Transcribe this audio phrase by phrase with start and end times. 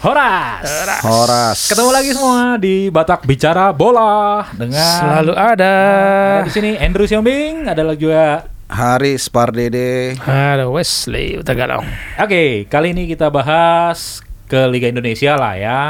[0.00, 0.64] Horas.
[1.04, 1.68] Horas.
[1.68, 5.74] Ketemu lagi semua di Batak Bicara Bola dengan Selalu ada.
[6.40, 8.48] Ada di sini Andrew Siombing, ada lagi juga.
[8.72, 10.16] Haris Pardede.
[10.24, 11.84] Ada Wesley Utagalong.
[12.16, 15.80] Oke, kali ini kita bahas ke Liga Indonesia lah ya.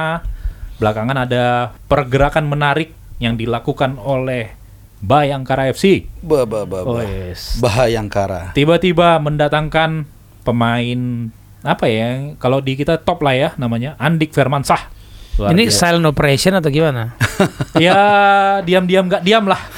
[0.82, 2.90] Belakangan ada pergerakan menarik
[3.22, 4.50] yang dilakukan oleh
[4.98, 6.10] Bayangkara FC.
[6.18, 6.98] Ba, ba, ba, ba.
[6.98, 7.62] Wes.
[7.62, 8.58] Bahayangkara.
[8.58, 10.02] Tiba-tiba mendatangkan
[10.42, 11.30] pemain
[11.60, 12.36] apa ya?
[12.40, 14.88] Kalau di kita top lah ya namanya Andik Firmansah.
[15.40, 15.78] Luar Ini biasa.
[15.78, 17.16] silent operation atau gimana?
[17.84, 17.96] ya
[18.64, 19.60] diam-diam nggak diam lah.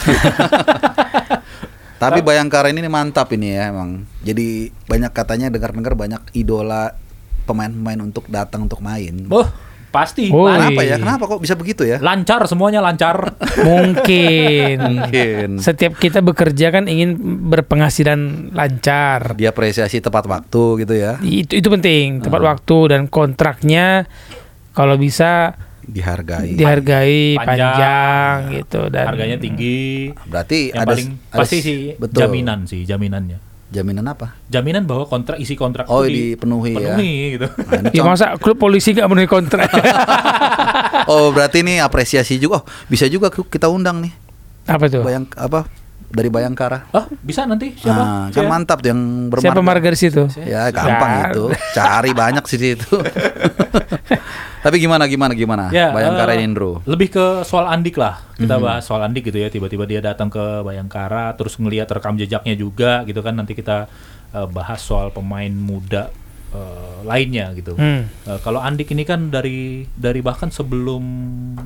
[2.02, 4.02] Tapi Bayangkara ini mantap ini ya emang.
[4.27, 6.98] Jadi banyak katanya dengar-dengar banyak idola
[7.47, 9.23] pemain-pemain untuk datang untuk main.
[9.30, 9.46] Oh,
[9.92, 10.32] pasti.
[10.32, 10.96] Oh, Kenapa ya?
[10.96, 12.01] Kenapa kok bisa begitu ya?
[12.01, 13.37] Lancar semuanya lancar.
[13.69, 14.77] Mungkin.
[14.80, 15.48] Mungkin.
[15.60, 17.15] Setiap kita bekerja kan ingin
[17.46, 19.37] berpenghasilan lancar.
[19.37, 21.20] Dia apresiasi tepat waktu gitu ya.
[21.20, 22.46] Itu itu penting, tepat Ah.
[22.51, 24.09] waktu dan kontraknya
[24.73, 26.54] kalau bisa Dihargai.
[26.54, 27.74] dihargai Panjang.
[27.74, 30.15] panjang, gitu dan Harganya tinggi.
[30.24, 32.21] Berarti Yang ada paling ada- pasti sih betul.
[32.23, 33.52] jaminan sih jaminannya.
[33.73, 34.37] Jaminan apa?
[34.46, 36.92] Jaminan bahwa kontrak isi kontrak Oh, itu dipenuhi ya.
[36.92, 37.46] penuhi gitu.
[37.48, 39.73] Nah, Ya masa klub polisi gak memenuhi kontrak?
[41.10, 42.60] oh, berarti ini apresiasi juga.
[42.60, 44.12] Oh, bisa juga kita undang nih.
[44.68, 45.00] Apa tuh?
[45.00, 45.65] Bayang apa?
[46.12, 46.93] Dari Bayangkara.
[46.93, 47.96] Oh, bisa nanti siapa?
[47.96, 48.52] Ah, kan Siapa?
[48.52, 49.00] mantap tuh yang
[49.32, 49.48] bermarga.
[49.48, 50.23] Siapa marga di situ?
[50.45, 51.24] Ya gampang Ya.
[51.32, 52.93] itu, cari banyak sih itu.
[54.63, 55.65] Tapi gimana gimana gimana?
[55.68, 56.87] Ya, Bayangkara ini Indro.
[56.87, 58.23] Lebih ke soal Andik lah.
[58.32, 58.63] Kita Mhm.
[58.63, 59.51] bahas soal Andik gitu ya.
[59.51, 63.35] Tiba-tiba dia datang ke Bayangkara, terus ngelihat rekam jejaknya juga gitu kan.
[63.35, 63.90] Nanti kita
[64.33, 66.09] eh, bahas soal pemain muda
[66.53, 67.75] eh, lainnya gitu.
[67.75, 68.06] Hmm.
[68.06, 71.03] Eh, kalau Andik ini kan dari dari bahkan sebelum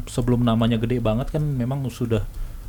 [0.04, 2.24] sebelum namanya gede banget kan memang sudah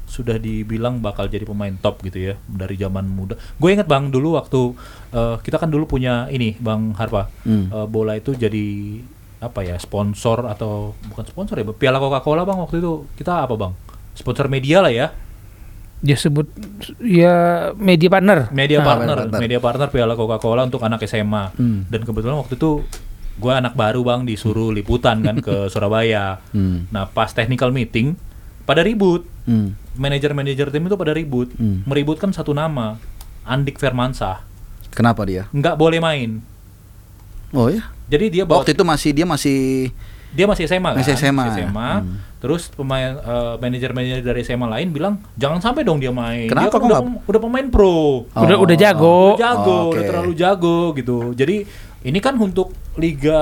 [0.05, 3.35] sudah dibilang bakal jadi pemain top gitu ya dari zaman muda.
[3.55, 4.71] Gue inget bang dulu waktu
[5.11, 7.67] eh, kita kan dulu punya ini bang Harpa Hmm.
[7.69, 8.65] Eh, bola itu jadi
[9.39, 13.73] apa ya sponsor atau bukan sponsor ya Piala Coca-Cola bang waktu itu kita apa bang
[14.13, 15.07] sponsor media lah ya
[15.97, 16.45] Dia sebut
[16.99, 17.33] ya
[17.73, 18.49] media partner.
[18.51, 19.39] media Ah, partner partner.
[19.39, 21.85] media partner Piala Coca-Cola untuk anak SMA Hmm.
[21.85, 22.85] dan kebetulan waktu itu
[23.35, 26.85] gue anak baru bang disuruh liputan kan ke Surabaya Hmm.
[26.87, 28.13] nah pas technical meeting
[28.63, 29.73] pada ribut Hmm.
[29.95, 31.81] manajer-manajer tim itu pada ribut Hmm.
[31.83, 32.97] meributkan satu nama
[33.43, 34.41] Andik Firmansah
[34.89, 35.45] Kenapa dia?
[35.51, 36.41] nggak boleh main
[37.49, 37.83] Oh ya.
[38.05, 39.59] jadi dia bawa Waktu itu masih dia masih
[40.29, 41.67] dia masih SMA kan Masih SMA, Masih ya?
[41.67, 41.91] SMA.
[41.97, 42.15] Hmm.
[42.37, 46.69] terus pemain eh, manajer-manajer dari SMA lain bilang jangan sampai dong dia main Kenapa dia
[46.69, 47.97] kan kok udah, pem- udah pemain pro
[48.29, 48.61] Udah Oh.
[48.61, 49.17] udah jago.
[49.31, 50.05] udah jago Oh, udah oke.
[50.05, 51.55] terlalu jago gitu jadi
[52.03, 53.41] ini kan untuk liga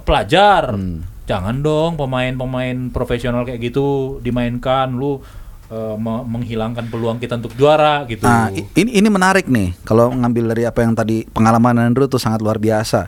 [0.00, 1.02] pelajar Hmm.
[1.26, 5.22] jangan dong pemain-pemain profesional kayak gitu dimainkan lu
[5.70, 9.78] eh, me- menghilangkan peluang kita untuk juara gitu Nah, ini ini menarik nih.
[9.80, 13.06] Kalau ngambil dari apa yang tadi pengalaman Andrew tuh sangat luar biasa.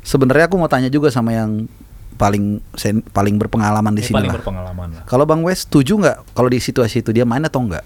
[0.00, 1.66] Sebenarnya aku mau tanya juga sama yang
[2.14, 4.36] paling sen- paling berpengalaman di Ini sini paling lah.
[4.38, 7.82] berpengalaman lah Kalau Bang Wes setuju nggak kalau di situasi itu dia main atau enggak?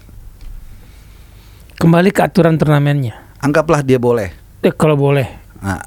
[1.75, 3.15] Kembali ke aturan turnamennya.
[3.39, 4.35] Anggaplah dia boleh.
[4.59, 5.25] Eh, kalau boleh.
[5.63, 5.79] Nah,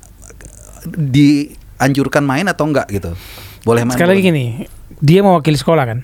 [0.89, 3.13] dianjurkan main atau enggak gitu?
[3.63, 3.95] Boleh main?
[3.95, 4.45] Sekali lagi gini,
[4.99, 5.99] dia mewakili sekolah kan.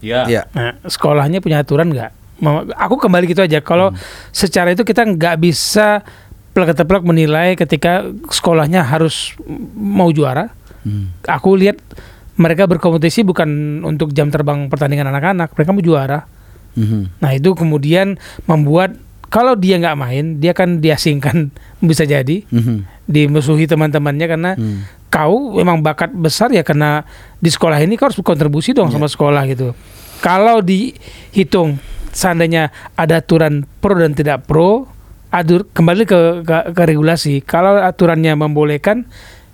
[0.00, 0.42] Ya Iya.
[0.52, 2.10] Nah, sekolahnya punya aturan nggak?
[2.76, 3.60] Aku kembali gitu aja.
[3.60, 3.92] Kalau
[4.32, 6.00] secara itu kita nggak bisa
[6.56, 9.36] plek-plek menilai ketika sekolahnya harus
[9.76, 10.50] mau juara.
[10.82, 11.12] Hmm.
[11.28, 11.78] Aku lihat
[12.40, 16.24] mereka berkompetisi bukan untuk jam terbang pertandingan anak-anak, mereka mau juara.
[16.72, 17.20] Mhm.
[17.20, 18.16] Nah itu kemudian
[18.48, 18.96] membuat
[19.30, 23.06] kalau dia nggak main, dia kan diasingkan bisa jadi Mhm.
[23.06, 24.84] dimusuhi teman-temannya karena Hmm.
[25.06, 27.02] kau memang bakat besar ya karena
[27.36, 28.94] di sekolah ini kau harus berkontribusi dong Iya.
[28.96, 29.74] sama sekolah gitu.
[30.18, 31.80] Kalau dihitung
[32.10, 34.86] seandainya ada aturan pro dan tidak pro,
[35.30, 37.38] adur kembali ke, ke, ke regulasi.
[37.40, 39.06] Kalau aturannya membolehkan,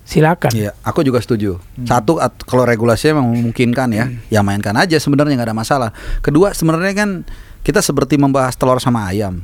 [0.03, 0.51] silakan.
[0.53, 1.61] Iya, aku juga setuju.
[1.77, 1.85] Hmm.
[1.85, 5.91] Satu, at- kalau regulasinya memang memungkinkan ya, ya mainkan aja sebenarnya nggak ada masalah.
[6.19, 7.11] Kedua, sebenarnya kan
[7.61, 9.43] kita seperti membahas telur sama ayam,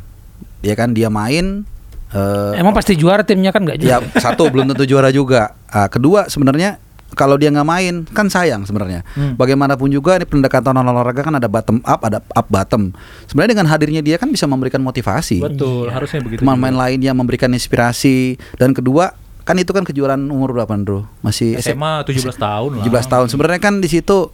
[0.62, 1.66] ya kan dia main.
[2.08, 4.20] eh, Emang pasti juara timnya kan nggak ya juga?
[4.20, 5.52] satu belum tentu juara juga.
[5.66, 6.76] Ah, kedua, sebenarnya
[7.12, 9.04] kalau dia nggak main kan sayang sebenarnya.
[9.12, 9.32] Hmm.
[9.34, 12.92] Bagaimanapun juga ini pendekatan olahraga kan ada bottom up, ada up bottom.
[13.26, 15.40] Sebenarnya dengan hadirnya dia kan bisa memberikan motivasi.
[15.40, 15.92] betul Iya.
[15.92, 16.82] harusnya begitu Teman-teman juga.
[16.82, 18.16] lainnya memberikan inspirasi
[18.56, 19.12] dan kedua
[19.42, 21.04] kan itu kan kejuaraan umur berapa Bro?
[21.20, 23.26] Masih SMA 17 tahun lah 17 tahun.
[23.26, 24.30] Sebenarnya kan di situ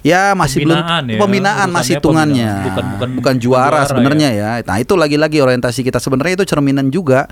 [0.00, 2.50] ya masih Pembinaan belum ya, pembinaan masih urusannya hitungannya.
[2.50, 2.66] pembinaan.
[2.66, 4.50] Bukan- bukan- bukan juara juara sebenarnya ya.
[4.62, 7.28] Nah, itu lagi-lagi orientasi kita sebenarnya itu cerminan juga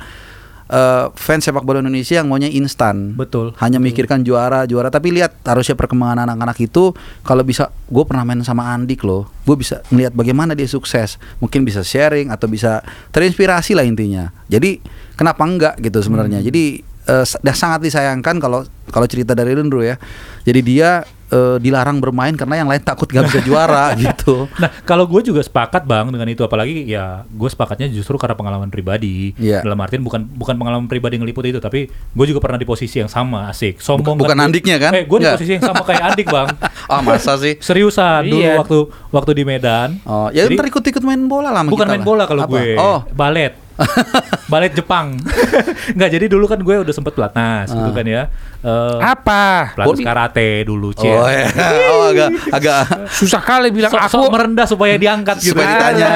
[0.68, 3.16] eh, fans sepak bola Indonesia yang maunya instan.
[3.16, 4.92] betul Hanya mikirkan juara, juara.
[4.92, 6.92] Tapi lihat harusnya perkembangan anak-anak itu
[7.24, 9.32] kalau bisa, gue pernah main sama Andik loh.
[9.48, 11.16] Gue bisa melihat bagaimana dia sukses.
[11.40, 14.28] Mungkin bisa sharing atau bisa terinspirasi lah intinya.
[14.44, 14.84] Jadi
[15.16, 16.44] kenapa enggak gitu sebenarnya.
[16.44, 18.60] Jadi eh, dah sangat disayangkan kalau
[18.92, 19.96] kalau cerita dari Lundro ya.
[20.44, 24.48] Jadi dia eh, dilarang bermain karena yang lain takut gak bisa juara gitu.
[24.56, 28.68] Nah, kalau gue juga sepakat bang dengan itu, apalagi ya gue sepakatnya justru karena pengalaman
[28.68, 29.32] pribadi.
[29.34, 29.60] Iya.
[29.60, 33.08] Dalam artian bukan bukan pengalaman pribadi ngeliput itu, tapi gue juga pernah di posisi yang
[33.08, 33.78] sama, asik.
[33.78, 34.36] Sombong Bukan- bukan.
[34.40, 34.92] Andiknya kan?
[34.92, 36.48] Eh, gue di posisi yang sama kayak Andik bang.
[36.88, 37.60] Ah masa sih?
[37.60, 38.56] Seriusan dulu Iya.
[38.56, 38.78] waktu
[39.10, 40.00] waktu di Medan.
[40.02, 42.06] Oh, ya Jadi- ntar ikut-ikut main bola lah Bukan kita main lah.
[42.06, 42.74] bola kalau gue.
[42.74, 43.52] Oh, Balet.
[44.50, 45.14] Balet Jepang.
[45.94, 47.94] Enggak, jadi dulu kan gue udah sempet pelatnas gitu Ah.
[47.94, 48.22] kan ya.
[48.58, 49.72] Eh, Apa?
[49.76, 51.06] pelatnas karate dulu, Cie.
[51.08, 51.46] oh, ya.
[51.92, 55.54] oh agak agak Susah kali bilang Sok, aku merendah supaya diangkat gitu.
[55.54, 56.08] Supaya ditanya.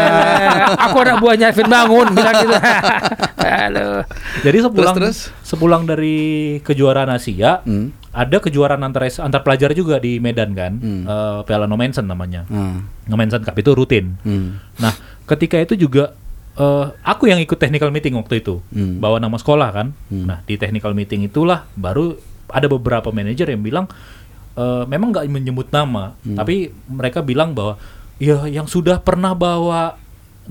[0.88, 2.54] Aku anak buahnya Evin Bangun bilang gitu.
[3.38, 3.88] Halo.
[4.42, 6.16] Jadi sepulang Terus, sepulang dari
[6.60, 7.94] kejuaraan Asia, Hmm.
[8.10, 11.02] ada kejuaraan antar antar pelajar juga di Medan kan, Hmm.
[11.04, 12.42] Eh, Piala Nomensen namanya.
[12.48, 12.86] Hmm.
[13.06, 14.18] Nomensen Cup itu rutin.
[14.22, 14.58] Hmm.
[14.78, 14.92] Nah,
[15.24, 16.14] ketika itu juga
[16.52, 19.00] eh, aku yang ikut technical meeting waktu itu, Hmm.
[19.00, 19.96] bawa nama sekolah kan.
[20.08, 20.26] Hmm.
[20.28, 22.16] Nah, di technical meeting itulah baru
[22.48, 23.86] ada beberapa manajer yang bilang
[24.52, 26.36] eh, memang nggak menyebut nama, Hmm.
[26.36, 27.80] tapi mereka bilang bahwa
[28.20, 29.96] ya yang sudah pernah bawa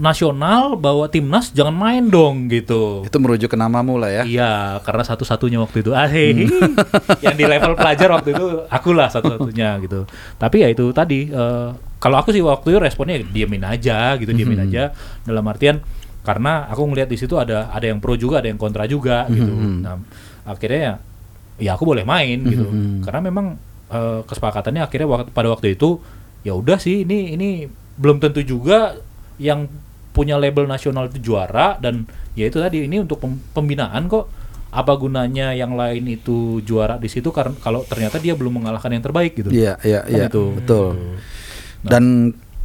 [0.01, 3.05] nasional, bawa timnas jangan main dong gitu.
[3.05, 4.23] Itu merujuk ke namamu lah ya.
[4.25, 4.51] Iya,
[4.81, 6.49] karena satu-satunya waktu itu ah hehe.
[7.25, 10.09] yang di level pelajar waktu itu akulah satu-satunya gitu.
[10.41, 11.69] Tapi ya itu tadi eh,
[12.01, 14.89] kalau aku sih waktu itu responnya diemin aja gitu, diemin aja
[15.21, 15.77] dalam artian
[16.25, 19.53] karena aku ngelihat di situ ada ada yang pro juga, ada yang kontra juga gitu.
[19.53, 19.85] Mhm.
[19.85, 20.01] Nah,
[20.49, 20.93] akhirnya ya
[21.61, 22.65] ya aku boleh main gitu.
[22.65, 23.05] Mhm.
[23.05, 23.53] Karena memang
[23.93, 26.01] eh, kesepakatannya akhirnya wak- pada waktu itu
[26.41, 27.49] ya udah sih ini ini
[28.01, 28.97] belum tentu juga
[29.37, 29.69] yang
[30.11, 32.03] punya label nasional itu juara dan
[32.35, 34.27] ya itu tadi ini untuk pem- pembinaan kok
[34.71, 39.03] apa gunanya yang lain itu juara di situ karena kalau ternyata dia belum mengalahkan yang
[39.03, 39.51] terbaik gitu.
[39.51, 40.25] Iya, iya, Kan iya.
[40.31, 40.43] itu.
[40.55, 40.87] Betul.
[41.83, 41.91] Nah.
[41.91, 42.03] Dan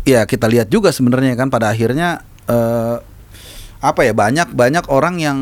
[0.07, 2.97] ya kita lihat juga sebenarnya kan pada akhirnya eh,
[3.83, 5.39] apa ya banyak banyak orang yang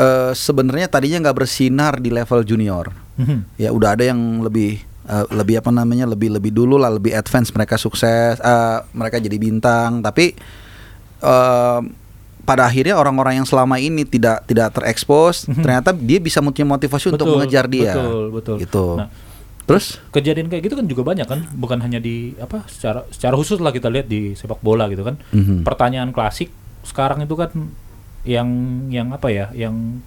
[0.00, 2.88] eh, sebenarnya tadinya nggak bersinar di level junior.
[3.20, 3.60] Mhm.
[3.60, 7.52] Ya udah ada yang lebih eh, lebih apa namanya lebih lebih dulu lah lebih advance
[7.52, 10.32] mereka sukses eh, mereka jadi bintang tapi
[12.48, 17.28] pada akhirnya orang-orang yang selama ini tidak tidak terekspos ternyata dia bisa punya motivasi untuk
[17.28, 18.56] Betul, mengejar dia Betul, betul.
[18.62, 19.08] gitu Nah,
[19.68, 23.60] terus kejadian kayak gitu kan juga banyak kan, bukan hanya di apa secara secara khusus
[23.60, 25.20] lah kita lihat di sepak bola gitu kan.
[25.28, 25.60] Mhm.
[25.60, 26.48] Pertanyaan klasik
[26.88, 27.52] sekarang itu kan
[28.24, 28.48] yang
[28.88, 30.00] yang apa ya, yang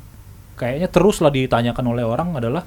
[0.58, 2.66] kayaknya terus lah ditanyakan oleh orang adalah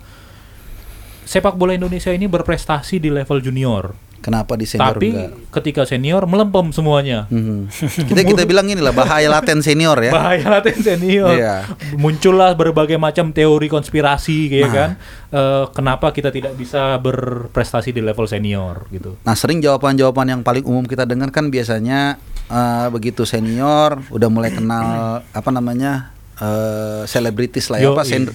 [1.26, 3.90] sepak bola Indonesia ini berprestasi di level junior,
[4.24, 5.30] kenapa di senior tapi enggak?
[5.52, 7.28] ketika senior melempem semuanya.
[7.28, 7.68] Mhm.
[8.08, 10.08] Kita kita bilang ini lah bahaya laten senior ya.
[10.10, 11.28] Bahaya laten senior.
[11.30, 11.68] Iya.
[11.94, 14.72] Muncullah berbagai macam teori konspirasi kayak Nah.
[14.72, 14.90] kan.
[15.28, 19.20] Eh, kenapa kita tidak bisa berprestasi di level senior gitu.
[19.20, 22.16] Nah sering jawaban-jawaban yang paling umum kita dengar kan biasanya
[22.46, 24.86] eh, begitu senior udah mulai kenal
[25.38, 28.10] apa namanya eh, selebritis lah ya Yo, apa iya.
[28.10, 28.34] sen-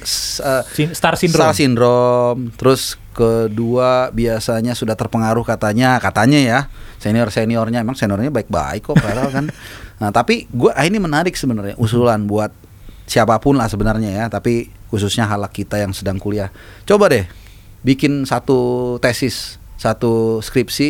[0.70, 1.40] Sin- Star syndrome.
[1.42, 2.40] Star syndrome.
[2.54, 2.82] Terus
[3.20, 6.60] kedua biasanya sudah terpengaruh katanya katanya ya
[6.96, 9.48] senior seniornya emang seniornya baik-baik kok padahal kan.
[10.00, 12.56] Nah tapi gua ah, ini menarik sebenarnya usulan buat
[13.04, 16.56] siapa pun lah sebenarnya ya tapi khususnya halak kita yang sedang kuliah.
[16.88, 17.28] Coba deh
[17.84, 20.90] bikin satu tesis satu skripsi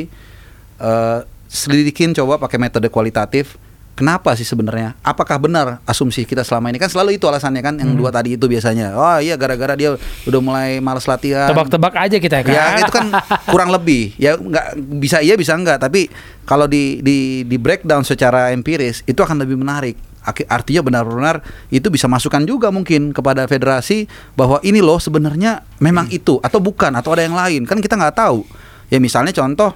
[0.77, 3.57] eh selidikin coba pakai metode kualitatif.
[3.99, 4.95] Kenapa sih sebenarnya?
[5.03, 7.99] Apakah benar asumsi kita selama ini kan selalu itu alasannya kan yang Hmm.
[7.99, 8.95] dua tadi itu biasanya.
[8.95, 11.51] Oh iya gara-gara dia udah mulai males latihan.
[11.51, 12.47] Tebak-tebak aja kita kan.
[12.47, 13.11] Ya itu kan
[13.51, 14.15] kurang lebih.
[14.15, 16.07] Ya nggak bisa iya bisa enggak, tapi
[16.47, 19.99] kalau di di di breakdown secara empiris itu akan lebih menarik.
[20.47, 26.39] Artinya benar-benar itu bisa masukan juga mungkin kepada federasi bahwa ini loh sebenarnya memang itu
[26.39, 28.47] atau bukan atau ada yang lain kan kita nggak tahu.
[28.87, 29.75] Ya misalnya contoh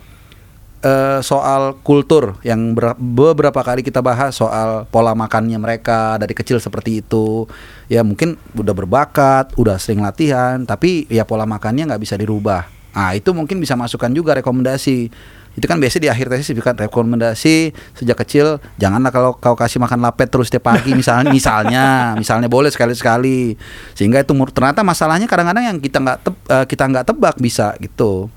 [0.84, 6.60] eh, soal kultur yang ber- beberapa kali kita bahas soal pola makannya mereka dari kecil
[6.60, 7.48] seperti itu.
[7.88, 12.68] Ya mungkin udah berbakat udah sering latihan tapi ya pola makannya nggak bisa dirubah.
[12.94, 15.10] Nah itu mungkin bisa masukkan juga rekomendasi.
[15.54, 20.02] Itu kan biasa di akhir tesis kan rekomendasi sejak kecil janganlah kalau kau kasih makan
[20.02, 23.54] lapet terus setiap pagi misalnya misalnya misalnya boleh sekali sekali
[23.94, 28.34] sehingga itu ternyata masalahnya kadang-kadang yang kita nggak teb- eh, kita nggak tebak bisa gitu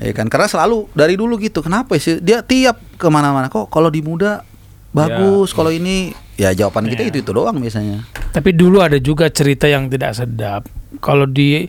[0.00, 1.60] Ya kan karena selalu dari dulu gitu.
[1.60, 4.40] Kenapa sih dia tiap ke mana-mana kok kalau di muda
[4.94, 7.08] bagus, kalau ini ya jawaban kita Ya.
[7.12, 8.06] itu itu doang biasanya.
[8.32, 10.64] Tapi dulu ada juga cerita yang tidak sedap.
[11.02, 11.66] Kalau di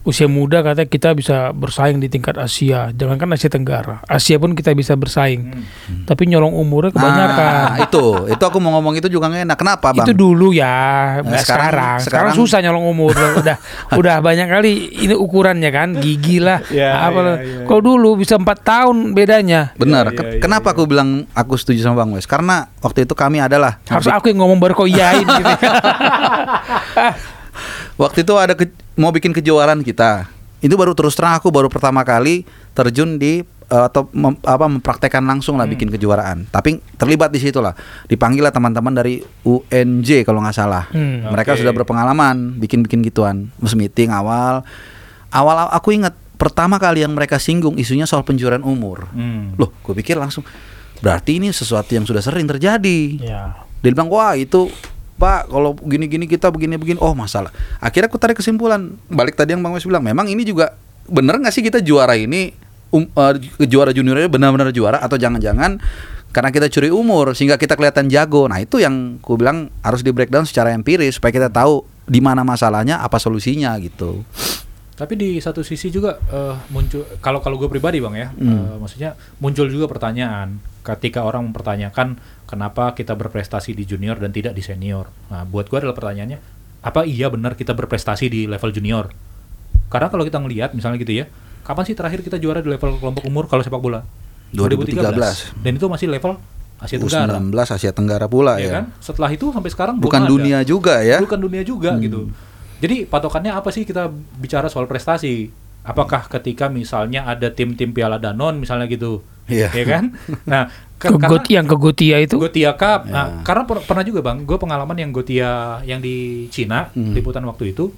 [0.00, 4.72] usia muda katanya kita bisa bersaing di tingkat Asia, jangankan Asia Tenggara, Asia pun kita
[4.72, 5.52] bisa bersaing.
[6.02, 7.52] Tapi nyolong umurnya kebanyakan.
[7.70, 9.58] Nah, itu itu aku mau ngomong itu juga nggak enak.
[9.58, 10.02] Kenapa bang?
[10.02, 11.98] Itu dulu ya, nggak sekarang- sekarang.
[12.00, 12.32] sekarang.
[12.32, 13.12] sekarang- susah nyolong umur.
[13.44, 13.56] udah
[13.92, 16.64] udah banyak kali ini ukurannya kan, gigi lah.
[16.72, 17.36] Ya, apa ya, lah.
[17.36, 17.64] ya, ya.
[17.68, 19.76] Kalau dulu bisa empat tahun bedanya.
[19.76, 20.16] Benar.
[20.16, 22.24] Ke- iya, iya, Kenapa aku bilang aku setuju sama Bang Wes?
[22.24, 25.44] Karena waktu itu kami adalah Harus aku yang ngomong baru kau iyain gitu.
[28.00, 30.28] Waktu itu ada ke- mau bikin kejuaraan kita.
[30.60, 32.44] Itu baru terus terang aku baru pertama kali
[32.76, 33.40] terjun di
[33.72, 36.44] eh, atau mem- apa mempraktekkan langsung lah bikin kejuaraan.
[36.52, 37.72] Tapi terlibat di situ lah.
[38.04, 40.84] Dipanggil lah teman-teman dari UNJ kalau nggak salah.
[40.92, 41.32] Hmm.
[41.32, 41.64] Mereka Oke.
[41.64, 43.48] sudah berpengalaman bikin-bikin gituan.
[43.56, 44.60] Terus meeting awal.
[45.32, 49.08] Awal aku ingat pertama kali yang mereka singgung isunya soal pencurian umur.
[49.16, 49.56] Hmm.
[49.56, 50.44] Loh, gue pikir langsung
[51.00, 53.00] berarti ini sesuatu yang sudah sering terjadi.
[53.16, 53.64] Ya.
[53.80, 54.68] Dia bilang wah itu
[55.20, 57.52] Pak kalau gini-gini kita begini-begini oh masalah.
[57.76, 60.72] Akhirnya aku tarik kesimpulan balik tadi yang Bang Wes bilang memang ini juga
[61.04, 62.56] bener nggak sih kita juara ini
[62.88, 65.76] um, eh, juara juniornya benar-benar juara atau jangan-jangan
[66.30, 68.46] karena kita curi umur sehingga kita kelihatan jago.
[68.48, 72.46] Nah itu yang ku bilang harus di breakdown secara empiris supaya kita tahu di mana
[72.46, 74.22] masalahnya apa solusinya gitu.
[75.00, 78.52] Tapi di satu sisi juga eh, muncul kalau kalau gue pribadi bang ya, Hmm.
[78.66, 84.52] eh, maksudnya muncul juga pertanyaan ketika orang mempertanyakan kenapa kita berprestasi di junior dan tidak
[84.52, 85.08] di senior.
[85.26, 86.36] Nah, buat gue adalah pertanyaannya,
[86.82, 89.08] apa iya benar kita berprestasi di level junior?
[89.88, 91.24] Karena kalau kita ngelihat misalnya gitu ya,
[91.62, 94.04] kapan sih terakhir kita juara di level kelompok umur kalau sepak bola?
[94.52, 95.56] 2013.
[95.56, 96.36] Dan itu masih level
[96.76, 97.36] Asia Tenggara.
[97.38, 98.70] U19 Asia Tenggara pula ya ya.
[98.72, 98.84] kan?
[98.98, 100.30] Setelah itu sampai sekarang belum Bukan ada.
[100.30, 101.20] dunia juga ya.
[101.20, 102.28] bukan dunia juga gitu.
[102.80, 105.52] Jadi patokannya apa sih kita bicara soal prestasi?
[105.80, 109.68] Apakah ketika misalnya ada tim-tim Piala Danon misalnya gitu, Iya.
[109.70, 110.04] ya kan?
[110.46, 113.04] Nah, Ke ka- Got- yang ke Gotia itu Gotia Cup.
[113.04, 113.10] Ya.
[113.10, 115.50] Nah, karena per- pernah juga bang, gue pengalaman yang Gotia
[115.82, 117.12] yang di Cina Hmm.
[117.12, 117.88] liputan waktu itu,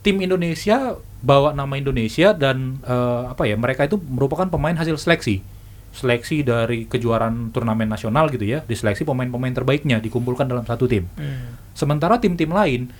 [0.00, 5.42] tim Indonesia bawa nama Indonesia dan eh, apa ya mereka itu merupakan pemain hasil seleksi,
[5.90, 11.10] seleksi dari kejuaraan turnamen nasional gitu ya, diseleksi pemain-pemain terbaiknya dikumpulkan dalam satu tim.
[11.72, 12.94] Sementara tim-tim lain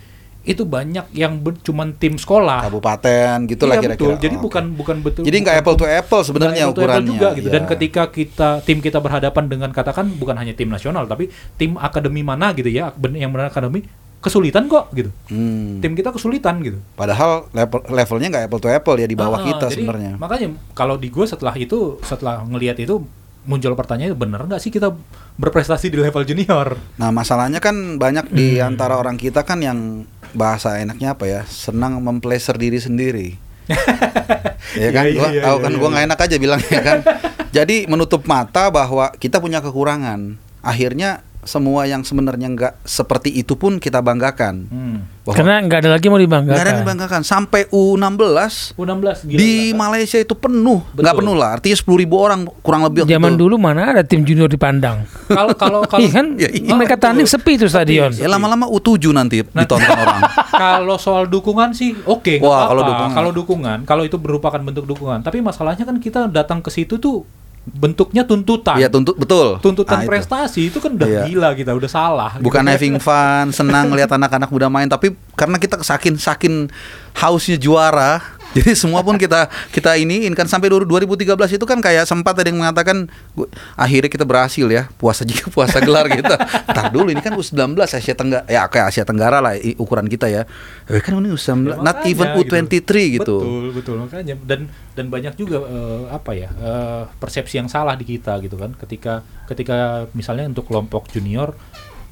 [0.44, 2.68] itu banyak yang ber- cuman tim sekolah.
[2.68, 4.12] Kabupaten gitulah Iya, kira-kira.
[4.12, 4.22] betul.
[4.22, 4.76] Jadi Oh, bukan oke.
[4.76, 5.22] bukan betul.
[5.22, 7.08] Jadi nggak bukan- apple to apple sebenarnya apple to apple ukurannya.
[7.10, 7.48] juga gitu.
[7.48, 7.70] Dan Iya.
[7.70, 12.52] ketika kita tim kita berhadapan dengan katakan bukan hanya tim nasional tapi tim akademi mana
[12.52, 13.88] gitu ya, yang benar akademi
[14.20, 15.12] kesulitan kok gitu.
[15.28, 15.80] Hmm.
[15.80, 16.80] Tim kita kesulitan gitu.
[16.94, 20.16] Padahal level levelnya nggak apple to apple ya di bawah Ah, kita sebenarnya.
[20.16, 23.04] Makanya kalau di gue setelah itu setelah ngelihat itu
[23.44, 24.88] muncul pertanyaan bener nggak sih kita
[25.36, 26.80] berprestasi di level junior?
[26.96, 28.72] Nah masalahnya kan banyak di Hmm.
[28.72, 33.28] antara orang kita kan yang bahasa enaknya apa ya senang mempleasure diri sendiri.
[34.82, 36.98] ya kan, Iya, gua iya, tahu iya, kan, iya, gua nggak enak aja bilangnya kan.
[37.56, 40.36] Jadi menutup mata bahwa kita punya kekurangan.
[40.60, 44.54] Akhirnya semua yang sebenarnya nggak seperti itu pun kita banggakan.
[44.66, 44.98] Hmm.
[45.24, 46.76] Bahwa karena nggak ada lagi mau nggak ada yang dibanggakan.
[46.84, 49.38] dibanggakan sampai U16 U16 gila.
[49.40, 49.78] di nggak?
[49.78, 51.56] Malaysia itu penuh, nggak penuh lah.
[51.56, 53.04] Artinya 10.000 ribu orang kurang lebih.
[53.04, 53.40] Zaman itu.
[53.40, 55.08] dulu mana ada tim junior dipandang?
[55.26, 56.26] kalau kalau kalau Iya kan?
[56.36, 56.72] Iya, iya.
[56.76, 58.12] Mereka tanding sepi itu stadion.
[58.12, 60.20] Ya lama-lama U7 nanti ditonton orang.
[60.52, 62.70] kalau soal dukungan sih oke nggak Wah, apa-apa.
[62.70, 63.12] kalau dukungan.
[63.14, 67.24] kalau dukungan kalau itu merupakan bentuk dukungan tapi masalahnya kan kita datang ke situ tuh
[67.64, 69.56] bentuknya tuntutan Iya tuntut betul.
[69.58, 70.08] tuntutan Ah, itu.
[70.08, 71.22] prestasi itu kan udah Iya.
[71.24, 72.70] gila kita udah salah Bukan gitu.
[72.70, 76.68] having fun, senang lihat anak-anak muda main, tapi karena kita saking saking
[77.14, 78.20] hausnya juara,
[78.56, 80.46] jadi semua pun kita kita iniin kan.
[80.46, 85.26] Sampai 2013 itu kan kayak sempat ada yang mengatakan "Gua- akhirnya kita berhasil ya puasa
[85.30, 86.38] juga puasa gelar kita.
[86.70, 90.46] Ntar dulu ini kan U19 Asia Tenggara ya kayak Asia Tenggara lah ukuran kita ya.
[90.86, 93.36] Eh, kan ini U19 Ya, not even U23 gitu.
[93.42, 93.94] betul betul.
[93.98, 98.54] Makanya dan dan banyak juga eh, apa ya eh, persepsi yang salah di kita gitu
[98.54, 98.72] kan.
[98.74, 101.52] Ketika ketika misalnya untuk kelompok junior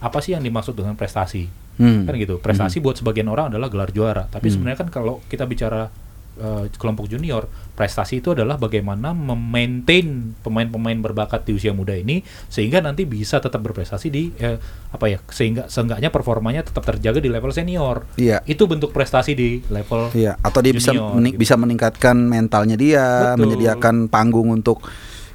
[0.02, 1.46] apa sih yang dimaksud dengan prestasi?
[1.72, 2.04] Hmm.
[2.04, 2.36] kan gitu.
[2.36, 4.28] Prestasi buat sebagian orang adalah gelar juara.
[4.28, 5.88] Tapi sebenarnya kan kalau kita bicara
[6.34, 12.78] eh, kelompok junior prestasi itu adalah bagaimana memaintain pemain-pemain berbakat di usia muda ini sehingga
[12.78, 14.56] nanti bisa tetap berprestasi di eh,
[14.88, 18.40] apa ya sehingga seenggaknya performanya tetap terjaga di level senior Iya.
[18.44, 21.40] itu bentuk prestasi di level Iya, atau dia bisa junior, meni- gitu.
[21.40, 23.40] bisa meningkatkan mentalnya dia, Betul.
[23.42, 24.84] menyediakan panggung untuk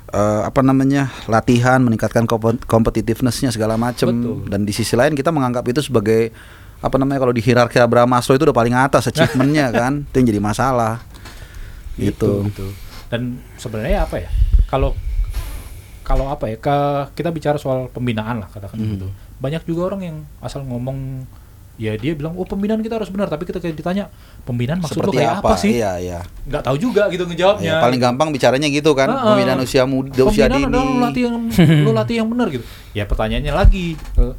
[0.08, 4.08] eh, apa namanya latihan, meningkatkan kompet- competitiveness-nya segala macam.
[4.46, 6.32] Dan di sisi lain kita menganggap itu sebagai
[6.78, 10.28] apa namanya kalau di hierarki Abraham Maslow itu udah paling atas achievementnya kan, itu yang
[10.28, 11.02] jadi masalah.
[11.96, 12.46] Gitu.
[12.46, 12.68] gitu.
[13.10, 14.30] Dan sebenarnya apa ya?
[14.66, 14.94] Kalau
[16.02, 16.56] kalau apa ya?
[16.56, 16.76] Ke,
[17.14, 18.92] kita bicara soal pembinaan lah katakan Hmm.
[18.94, 19.08] gitu.
[19.38, 21.26] Banyak juga orang yang asal ngomong
[21.78, 24.10] ya dia bilang oh pembinaan kita harus benar tapi ketika ditanya
[24.42, 26.20] pembinaan maksud lo Seperti kayak apa, sih Iya, iya.
[26.44, 29.22] nggak tahu juga gitu ngejawabnya Ya, paling gampang bicaranya gitu kan, Heeh.
[29.24, 30.66] pembinaan usia muda, usia dini.
[30.66, 31.36] lo latih yang
[31.86, 34.34] lo latih yang benar gitu ya pertanyaannya lagi eh,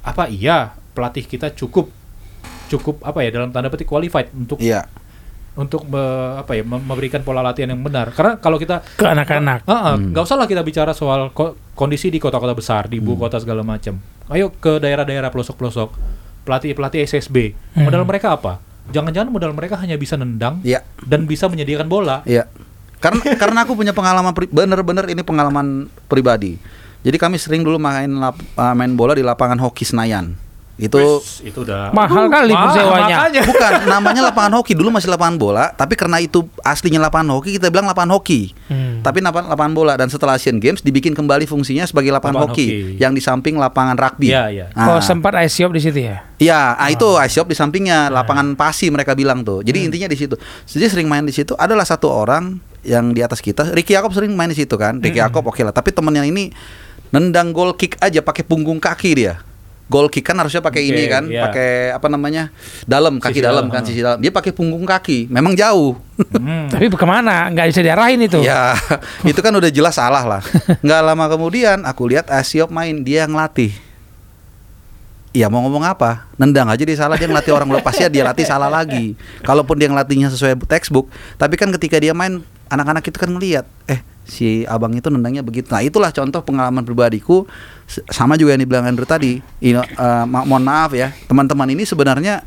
[0.00, 1.88] apa iya pelatih kita cukup
[2.68, 4.88] cukup apa ya dalam tanda petik qualified untuk Iya.
[5.52, 6.00] untuk me-
[6.38, 9.64] apa ya mem- memberikan pola latihan yang benar karena kalau kita Ke anak-anak.
[9.64, 10.10] Hmm.
[10.10, 13.20] nggak usah lah kita bicara soal ko- kondisi di kota-kota besar, di ibu Hmm.
[13.22, 14.00] kota segala macam.
[14.28, 15.92] Ayo ke daerah-daerah pelosok-pelosok,
[16.42, 17.52] pelatih-pelatih SSB.
[17.74, 17.84] Hmm.
[17.84, 18.60] Modal mereka apa?
[18.88, 20.80] Jangan-jangan modal mereka hanya bisa nendang Iya.
[20.98, 22.24] dan bisa menyediakan bola.
[22.24, 22.48] Iya.
[22.96, 25.66] Karena karena aku punya pengalaman bener-bener ini pengalaman
[26.06, 26.56] pribadi.
[27.02, 30.32] Jadi kami sering dulu main lap- uh, main bola di lapangan hoki Senayan.
[30.80, 33.16] Itu Wis, itu udah Mahal kali mahal, persewanya.
[33.20, 33.40] makanya.
[33.52, 37.68] bukan namanya lapangan hoki dulu masih lapangan bola, tapi karena itu aslinya lapangan hoki kita
[37.68, 38.56] bilang lapangan hoki.
[38.72, 39.04] Hmm.
[39.04, 42.66] Tapi lapangan, lapangan bola dan setelah Asian Games dibikin kembali fungsinya sebagai lapangan, Lapangan hoki,
[42.66, 42.96] hoki.
[42.96, 44.32] yang di samping lapangan rugby.
[44.32, 44.66] Iya, iya.
[44.72, 46.24] Oh Nah, sempat ice shop di situ ya.
[46.42, 49.62] Iya, ah, itu iShop di sampingnya lapangan pasi mereka bilang tuh.
[49.62, 50.34] Jadi intinya di situ.
[50.66, 53.70] Jadi sering main di situ adalah satu orang yang di atas kita.
[53.70, 54.98] Ricky Yakob sering main di situ kan.
[54.98, 56.50] Ricky Yakob oke lah, tapi temennya ini
[57.14, 59.38] nendang goal kick aja pakai punggung kaki dia.
[59.92, 61.42] Goal kick kan harusnya pakai ini Oke, kan, iya.
[61.44, 62.48] pakai apa namanya?
[62.88, 63.88] Dalam, kaki Sisi dalam dalam, kan, ha.
[63.92, 64.18] sisi dalam.
[64.24, 65.28] Dia pakai punggung kaki.
[65.28, 66.00] Memang jauh.
[66.32, 66.66] Hmm.
[66.72, 67.52] Tapi ke mana?
[67.52, 68.40] Nggak bisa diarahin itu.
[68.40, 68.72] Ya,
[69.28, 70.42] itu kan udah jelas salah lah.
[70.80, 73.76] Nggak lama kemudian aku lihat Asiop main, dia yang latih.
[75.32, 76.28] Iya mau ngomong apa?
[76.36, 79.16] Nendang aja dia salah dia ngelatih orang lepasnya dia latih salah lagi.
[79.40, 81.08] Kalaupun dia ngelatihnya sesuai textbook,
[81.40, 85.68] tapi kan ketika dia main anak-anak itu kan ngelihat, eh si abang itu nendangnya begitu.
[85.68, 87.44] Nah itulah contoh pengalaman pribadiku
[88.08, 89.36] sama juga yang dibilang Andrew tadi.
[89.60, 92.40] Ino, eh, ma- mohon maaf ya teman-teman ini sebenarnya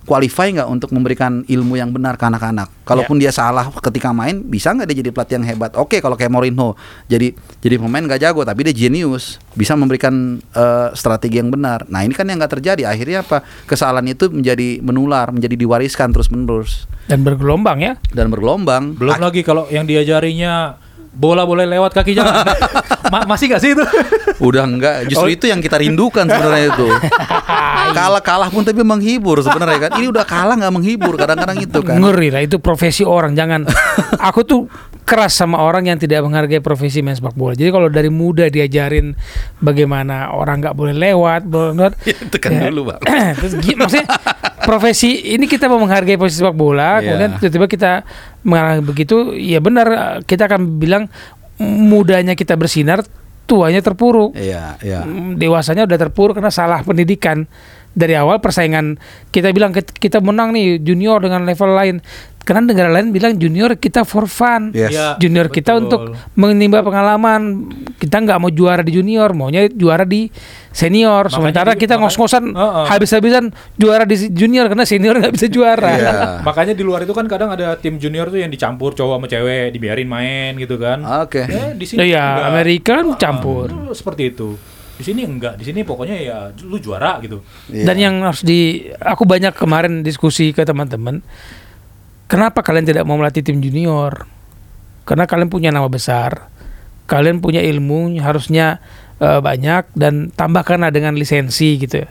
[0.00, 2.72] qualify nggak untuk memberikan ilmu yang benar ke anak-anak.
[2.82, 5.76] Kalaupun dia salah ketika main, bisa nggak dia jadi pelatih yang hebat?
[5.76, 6.72] Oke, kalau kayak Mourinho,
[7.04, 11.84] jadi jadi pemain nggak jago, tapi dia jenius, bisa memberikan eh, strategi yang benar.
[11.86, 12.88] Nah ini kan yang nggak terjadi.
[12.88, 13.44] Akhirnya apa?
[13.68, 17.92] Kesalahan itu menjadi menular, menjadi diwariskan terus menerus Dan bergelombang ya.
[18.08, 18.96] dan bergelombang.
[18.96, 20.80] Belum Ah, lagi kalau yang diajarinya
[21.10, 22.44] bola boleh lewat kaki jangan.
[23.12, 23.84] Ma- masih gak sih itu?
[24.38, 25.32] Udah enggak, justru Oh.
[25.32, 26.88] itu yang kita rindukan sebenarnya itu.
[27.96, 29.90] kalah kalah pun tapi menghibur sebenarnya kan.
[29.96, 31.96] Ini udah kalah nggak menghibur kadang-kadang itu kan.
[31.96, 33.32] Ngeri lah itu profesi orang.
[33.32, 33.64] Jangan.
[34.28, 34.68] Aku tuh
[35.02, 37.56] keras sama orang yang tidak menghargai profesi main sepak bola.
[37.56, 39.16] Jadi kalau dari muda diajarin
[39.58, 42.68] bagaimana orang nggak boleh lewat, boleh itu kan Ya.
[42.68, 43.00] dulu bang.
[43.40, 44.06] Terus maksudnya
[44.60, 47.08] profesi ini kita mau menghargai profesi sepak bola, Iya.
[47.08, 47.92] kemudian tiba-tiba kita
[48.46, 51.10] mengalami begitu, ya benar kita akan bilang
[51.62, 53.02] mudanya kita bersinar,
[53.48, 54.36] tuanya terpuruk.
[54.38, 55.02] Iya, iya.
[55.02, 57.48] Mm, dewasanya udah terpuruk karena salah pendidikan
[57.98, 59.00] dari awal persaingan
[59.34, 61.96] kita bilang kit- kita menang nih junior dengan level lain
[62.48, 64.88] karena negara lain bilang junior kita for fun Yes.
[64.88, 65.84] Iya, junior kita betul.
[65.84, 66.00] untuk
[66.32, 70.32] menimba pengalaman kita nggak mau juara di junior maunya juara di
[70.70, 72.84] senior Makanya sementara di- kita ngos-ngosan Heeh.
[72.88, 73.44] habis-habisan
[73.74, 76.12] juara di junior karena senior nggak bisa juara Iya.
[76.48, 79.68] Makanya di luar itu kan kadang ada tim junior tuh yang dicampur cowok sama cewek,
[79.70, 81.04] dibiarin main gitu kan.
[81.20, 81.42] Oke.
[81.42, 82.40] Eh, di sini enggak.
[82.46, 83.68] Amerika kan Ah, campur.
[83.68, 84.56] itu seperti itu.
[84.94, 87.44] Di sini enggak, di sini pokoknya ya lu juara gitu.
[87.68, 87.84] Iya.
[87.84, 91.20] Dan yang harus di aku banyak kemarin diskusi ke teman-teman,
[92.28, 94.28] kenapa kalian tidak mau melatih tim junior?
[95.02, 96.52] Karena kalian punya nama besar,
[97.08, 98.78] kalian punya ilmu harusnya
[99.18, 102.04] eh, banyak dan tambahkanlah dengan lisensi gitu.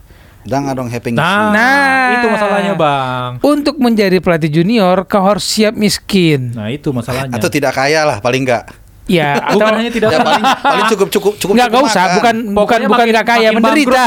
[0.48, 2.20] Jangan dong having Nah, Nah.
[2.20, 3.44] itu masalahnya, Bang.
[3.44, 6.56] Untuk menjadi pelatih junior, kau harus siap miskin.
[6.56, 7.36] Nah, itu masalahnya.
[7.36, 8.72] atau tidak kaya lah paling enggak.
[9.08, 11.54] Ya, atau Bukan hanya tidak Ya paling paling cukup cukup cukup.
[11.56, 14.06] nggak cukup nggak usah, bukan bukan Pokoknya bukan makin- nggak kaya, menderita.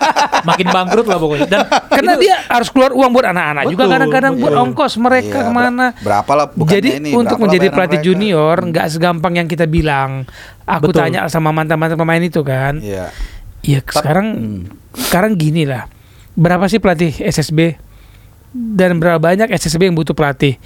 [0.50, 1.46] Makin bangkrut lah pokoknya.
[1.46, 5.46] Dan Karena itu- dia harus keluar uang buat anak-anak juga kadang-kadang buat ongkos mereka Iya,
[5.46, 5.86] ke mana.
[5.92, 8.08] ber- berapa lah bukannya Jadi ini, untuk menjadi pelatih mereka?
[8.10, 10.24] junior nggak segampang yang kita bilang.
[10.64, 10.98] Aku Betul.
[11.06, 12.78] tanya sama mantan-mantan pemain itu kan.
[12.78, 13.14] Iya.
[13.60, 14.60] Iya sekarang hmm.
[14.98, 15.86] sekarang gini lah.
[16.32, 17.76] Berapa sih pelatih SSB
[18.50, 20.56] dan berapa banyak SSB yang butuh pelatih?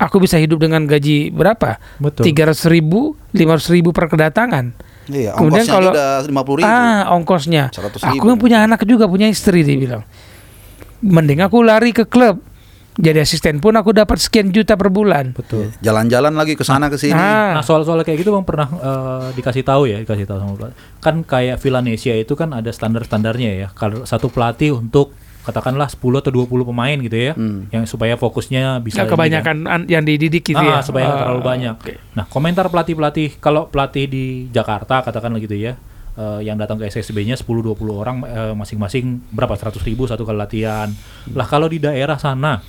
[0.00, 1.76] Aku bisa hidup dengan gaji berapa?
[2.00, 2.24] Betul.
[2.32, 4.72] Tiga ratus ribu, lima ribu per kedatangan.
[5.10, 6.70] Iya, Kemudian ongkosnya kalau- aja udah 50 ribu.
[6.70, 7.64] Ah, ongkosnya.
[7.68, 10.02] 100 Aku yang punya anak juga punya istri dia bilang.
[11.04, 12.40] Mending aku lari ke klub.
[13.00, 15.32] Jadi asisten pun aku dapat sekian juta per bulan.
[15.32, 15.72] betul.
[15.80, 17.16] Jalan-jalan lagi ke sana ke sini.
[17.16, 17.56] Ah.
[17.56, 20.76] Nah soal-soal kayak gitu bang pernah eh, dikasih tahu ya dikasih tahu sama pelatih.
[21.00, 23.68] Kan kayak Villanesia itu kan ada standar-standarnya ya.
[23.72, 25.16] Kalau satu pelatih untuk
[25.50, 27.66] katakanlah 10 atau 20 pemain gitu ya, Hmm.
[27.68, 30.78] yang supaya fokusnya bisa Nggak ini kebanyakan an- yang dididik gitu ya.
[30.78, 31.74] Ah, supaya nggak Ah, terlalu banyak.
[31.76, 31.94] oke.
[32.12, 35.74] Nah komentar pelatih-pelatih kalau pelatih di Jakarta katakanlah gitu ya.
[36.12, 40.90] eh, yang datang ke SSB-nya 10-20 orang eh, masing-masing berapa 100 ribu satu kali latihan.
[41.30, 42.60] Lah kalau di daerah sana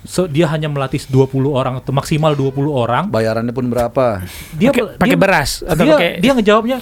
[0.00, 4.20] so, dia hanya melatih 20 orang atau maksimal 20 orang Bayarannya pun berapa?
[4.52, 6.78] dia Pakai- beras atau dia, dia ngejawabnya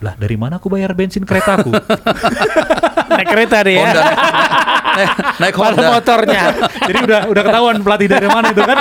[0.00, 1.70] lah dari mana aku bayar bensin keretaku
[3.10, 3.82] Naik kereta deh ya.
[3.84, 4.02] Honda.
[4.90, 5.10] naik,
[5.42, 5.88] naik Pada Honda.
[5.92, 6.42] motornya.
[6.88, 8.76] jadi udah udah ketahuan pelatih dari mana itu kan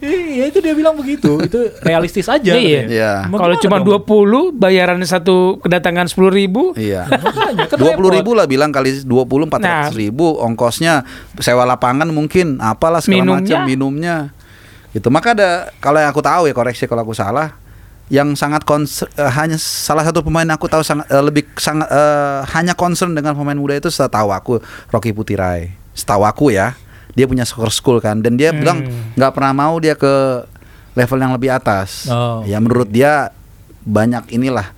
[0.00, 3.12] iya itu dia bilang begitu itu realistis aja Iya, iya.
[3.28, 4.00] Kalau cuma dong?
[4.02, 6.72] 20 bayarannya satu kedatangan 10 ribu.
[6.74, 7.04] Iya.
[7.04, 9.12] Kan Dua puluh ribu lah bilang kali 20
[9.44, 9.88] empat Nah.
[9.90, 11.04] ribu ongkosnya
[11.38, 13.38] sewa lapangan mungkin apalah segala Minumnya.
[13.38, 14.16] macam minumnya
[14.90, 17.58] gitu maka ada kalau yang aku tahu ya koreksi kalau aku salah
[18.06, 22.40] yang sangat concern eh, hanya salah satu pemain aku tahu sangat eh, lebih sangat eh,
[22.50, 26.76] hanya concern dengan pemain muda itu setahu aku Rocky Putirai setahu aku ya
[27.12, 28.58] dia punya soccer school kan dan dia Hmm.
[28.58, 28.78] bilang
[29.14, 30.44] nggak pernah mau dia ke
[30.92, 33.32] level yang lebih atas Oh, ya menurut dia
[33.80, 34.68] banyak inilah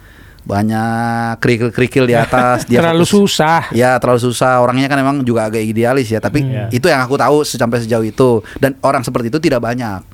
[0.47, 3.67] banyak kerikil-kerikil di atas dia terlalu fokus- susah.
[3.73, 6.71] Ya terlalu susah orangnya kan emang juga agak idealis ya tapi Hmm.
[6.71, 10.07] itu yang aku tahu sampai sejauh itu dan orang seperti itu tidak banyak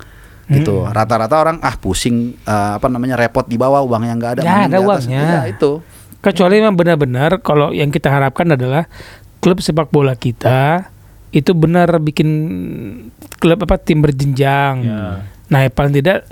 [0.48, 0.90] gitu Hmm.
[0.90, 4.66] rata-rata orang ah pusing eh, apa namanya repot di bawah uang yang nggak ada mending
[4.68, 5.22] ada uangnya.
[5.22, 5.72] Iya, itu
[6.18, 8.86] Kecuali memang benar-benar kalau yang kita harapkan adalah
[9.38, 10.86] klub sepak bola kita
[11.30, 12.28] itu benar bikin
[13.36, 14.74] klub apa tim berjenjang.
[14.86, 15.26] Ya.
[15.50, 16.22] Nah, paling tidak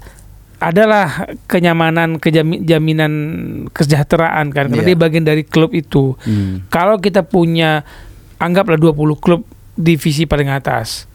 [0.60, 3.12] adalah kenyamanan, kejamin, jaminan
[3.72, 4.88] kesejahteraan kan karena Iya.
[4.92, 6.14] dia bagian dari klub itu.
[6.22, 6.62] Hmm.
[6.68, 7.82] Kalau kita punya
[8.36, 9.42] anggaplah 20 klub
[9.74, 11.10] divisi paling atas.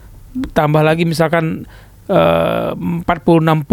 [0.52, 1.64] Tambah lagi misalkan
[2.08, 3.66] 40 60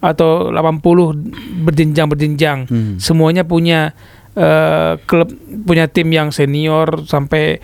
[0.00, 2.58] atau 80 berjenjang berjenjang.
[2.66, 2.94] Hmm.
[2.96, 3.90] Semuanya punya
[4.32, 5.32] eh, klub
[5.64, 7.58] punya tim yang senior sampai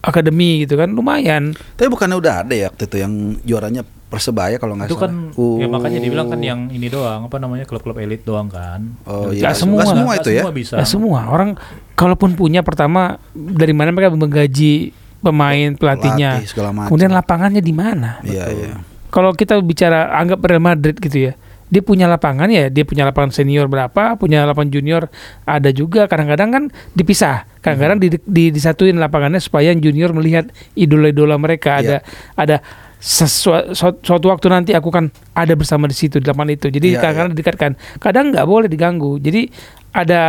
[0.00, 1.52] akademi gitu kan lumayan.
[1.76, 3.12] tapi bukannya udah ada ya waktu itu yang
[3.44, 5.60] juaranya persebaya kalau nggak itu salah kan Oh.
[5.60, 9.36] ya makanya dibilang kan yang ini doang apa namanya klub-klub elit doang kan oh Nggak
[9.36, 9.84] iya semua.
[9.84, 11.52] Nggak semua itu ya semua bisa semua orang
[11.94, 16.48] kalaupun punya pertama dari mana mereka menggaji pemain pelatihnya.
[16.48, 16.88] Pelatih.
[16.88, 18.24] Kemudian lapangannya di mana?
[18.24, 18.80] iya iya
[19.10, 21.34] kalau kita bicara anggap Real Madrid gitu ya
[21.70, 25.06] dia punya lapangan ya dia punya lapangan senior berapa punya lapangan junior
[25.46, 26.10] ada juga.
[26.10, 26.64] Kadang-kadang kan
[26.98, 31.78] dipisah kadang-kadang di, di- disatuin lapangannya supaya junior melihat idola-idola mereka.
[31.78, 32.02] Ada
[32.34, 32.56] ada
[32.98, 36.66] sesua- suatu, waktu nanti aku kan ada bersama di situ di lapangan itu.
[36.74, 37.72] Jadi Iya, kadang-kadang didekatkan.
[38.02, 39.22] Kadang nggak boleh diganggu.
[39.22, 39.46] Jadi
[39.94, 40.22] ada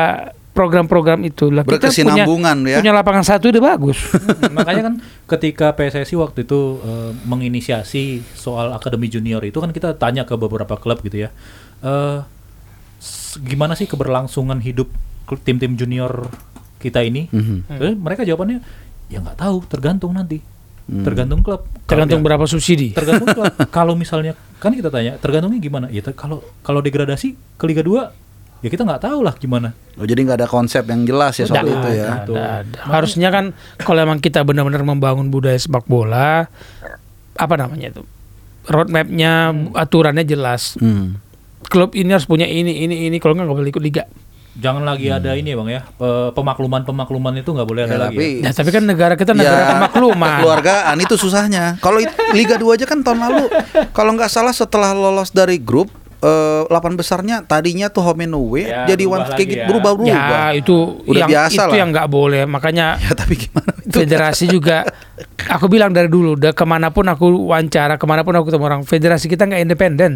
[0.52, 1.48] program-program itu.
[1.48, 2.26] Lah kita punya
[2.66, 2.78] ya.
[2.78, 4.00] punya lapangan satu udah bagus.
[4.42, 4.96] Hmm, makanya kan
[5.28, 10.76] ketika PSSI waktu itu eh, menginisiasi soal akademi junior itu kan kita tanya ke beberapa
[10.76, 11.30] klub gitu ya.
[11.80, 12.20] Eh
[12.98, 14.92] s- gimana sih keberlangsungan hidup
[15.40, 16.28] tim-tim junior
[16.78, 17.30] kita ini?
[17.30, 17.58] Mhm.
[17.72, 18.60] Eh, mereka jawabannya
[19.08, 20.42] ya nggak tahu tergantung nanti.
[20.82, 21.06] Hmm.
[21.06, 21.64] tergantung klub.
[21.86, 22.92] Tergantung berapa subsidi.
[22.92, 23.48] tergantung klub.
[23.72, 25.88] Kalau misalnya kan kita tanya tergantungnya gimana?
[25.88, 28.12] Ya ter- kalau kalau degradasi ke Liga 2
[28.62, 31.62] ya kita nggak tahu lah gimana Oh, jadi nggak ada konsep yang jelas ya soal
[31.64, 32.24] itu ya.
[32.24, 32.78] ada, ada.
[32.88, 36.48] Harusnya kan kalau emang kita benar-benar membangun budaya sepak bola,
[37.34, 38.02] apa namanya itu?
[38.64, 40.74] Roadmapnya, aturannya jelas.
[40.76, 41.20] Hmm.
[41.64, 43.18] Klub ini harus punya ini, ini, ini.
[43.18, 44.06] Kalau nggak nggak boleh ikut liga.
[44.54, 48.12] jangan lagi ada ini ya bang ya pe- pemakluman-pemakluman itu nggak boleh ada Ya, lagi
[48.12, 48.42] tapi ya.
[48.42, 50.40] Nah, tapi kan negara kita negara Ya, kemakluman.
[50.40, 51.80] Keluargaan itu susahnya.
[51.80, 53.48] Kalau Liga 2 aja kan tahun lalu
[53.92, 55.88] kalau nggak salah setelah lolos dari grup
[56.22, 59.68] eh, delapan besarnya tadinya tuh home and away Ya, jadi berubah one kayak gitu ya.
[59.68, 60.30] berubah-berubah.
[60.32, 61.78] Ya itu Udah yang biasa itu lah.
[61.78, 62.44] yang nggak boleh.
[62.46, 63.72] Makanya Ya, tapi gimana?
[63.82, 64.86] Itu federasi juga.
[65.50, 68.66] Aku bilang dari dulu, udah ke mana pun aku wawancara, ke mana pun aku ketemu
[68.66, 70.12] orang, federasi kita nggak independen.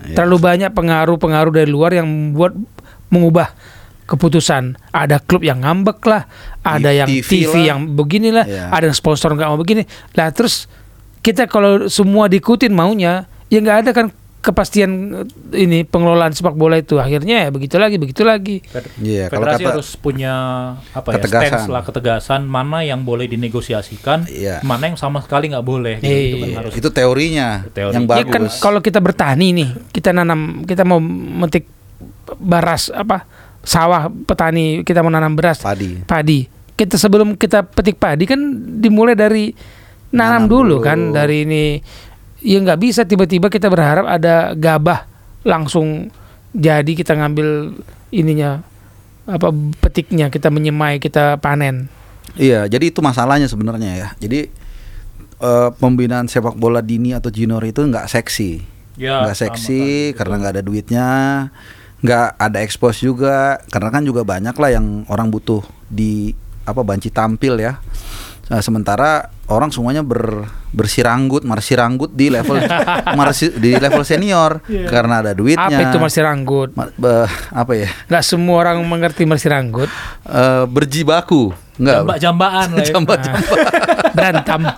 [0.00, 0.16] Ya.
[0.16, 2.56] Terlalu banyak pengaruh-pengaruh dari luar yang membuat
[3.08, 3.52] mengubah
[4.04, 4.80] keputusan.
[4.88, 6.24] Ada klub yang ngambek lah,
[6.62, 7.64] ada yang TV TV, lah.
[7.66, 8.64] yang beginilah, Ya.
[8.70, 9.84] ada yang sponsor nggak mau begini.
[10.14, 10.64] Lah terus
[11.20, 14.06] kita kalau semua diikutin maunya, ya nggak ada kan
[14.38, 15.26] kepastian eh,
[15.58, 16.96] ini pengelolaan sepak bola itu.
[16.96, 18.62] Akhirnya ya begitu lagi, begitu lagi.
[18.96, 20.32] Iya, kalau Federasi kata- harus punya
[20.88, 21.48] apa ya Ketegasan.
[21.48, 24.62] stance lah ketegasan mana yang boleh dinegosiasikan, Iya.
[24.62, 25.98] mana yang sama sekali nggak boleh.
[25.98, 26.06] Gitu.
[26.08, 26.56] Itu kan Iya.
[26.56, 27.94] harus itu teorinya Teori.
[27.94, 28.32] yang Ya bagus.
[28.32, 31.66] kan kalau kita bertani nih, kita nanam, kita mau metik
[32.36, 33.26] baras apa
[33.60, 35.98] sawah petani, kita mau nanam beras, padi.
[36.00, 36.46] padi.
[36.72, 38.38] Kita sebelum kita petik padi kan
[38.78, 39.50] dimulai dari
[40.08, 40.86] nanam, Nanam dulu, dulu.
[40.86, 41.64] kan dari ini.
[42.38, 45.10] Ya nggak bisa tiba-tiba kita berharap ada gabah
[45.42, 46.14] langsung
[46.54, 47.74] jadi kita ngambil
[48.14, 48.62] ininya
[49.28, 49.52] apa
[49.84, 51.92] petiknya kita menyemai kita panen.
[52.38, 54.08] Iya, jadi itu masalahnya sebenarnya ya.
[54.16, 54.48] Jadi
[55.38, 58.64] eh, pembinaan sepak bola dini atau junior itu nggak seksi,
[58.96, 61.08] Ya, nggak sama seksi sekali, karena nggak ada duitnya,
[62.00, 63.60] nggak ada expose juga.
[63.68, 66.32] Karena kan juga banyak lah yang orang butuh di
[66.64, 67.80] apa banci tampil ya.
[68.48, 69.10] Nah, sementara
[69.44, 72.56] orang semuanya ber bersiranggut, marsiranggut di level
[73.18, 75.68] marsi, di level senior karena ada duitnya.
[75.68, 76.72] Apa itu masih ranggut?
[76.72, 77.88] Ma- be- apa ya?
[78.06, 79.92] Nggak semua orang mengerti masih ranggut.
[80.24, 82.00] Eh, berjibaku, enggak?
[82.02, 82.88] Jambak-jambaan lah ya.
[82.90, 83.56] Jamba-jamba.
[84.16, 84.60] Berantem.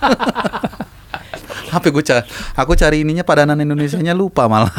[1.70, 4.74] apa gue cari aku cari ininya padanan Indonesianya lupa malah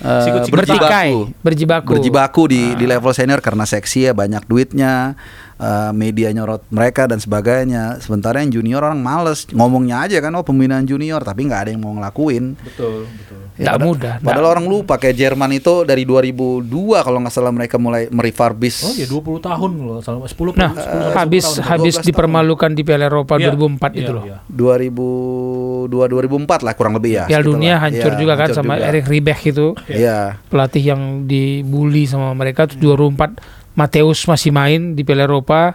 [0.00, 1.90] Eh, Sikut-sikut Bertikai, berjibaku.
[1.92, 5.16] berjibaku di di level senior karena seksi ya banyak duitnya
[5.56, 10.42] eh, media nyorot mereka dan sebagainya sementara yang junior orang males ngomongnya aja kan oh
[10.42, 13.38] pembinaan junior tapi nggak ada yang mau ngelakuin Betul, betul.
[13.54, 16.66] Nggak pada- mudah, padahal orang lupa kayak Jerman itu dari 2002
[16.98, 20.82] kalau nggak salah mereka mulai merefurbish Oh ya 20 tahun loh, salah 10 Nah, 10,
[21.06, 21.62] 10 habis tahun.
[21.64, 22.08] habis 12 tahun.
[22.08, 24.24] dipermalukan di Piala Eropa Iya, 2004 iya, itu loh.
[24.24, 24.38] iya.
[24.48, 27.54] 2002 2004 lah kurang lebih ya Piala segitulah.
[27.54, 28.86] dunia hancur Iya, juga kan hancur sama juga.
[28.88, 35.02] Erik Ribech itu Iya pelatih yang dibully sama mereka tuh 2004 Mateus masih main di
[35.02, 35.74] Piala Eropa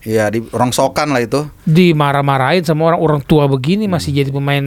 [0.00, 4.62] Iya di rongsokan lah itu dimarah-marahin sama orang orang tua begini masih jadi pemain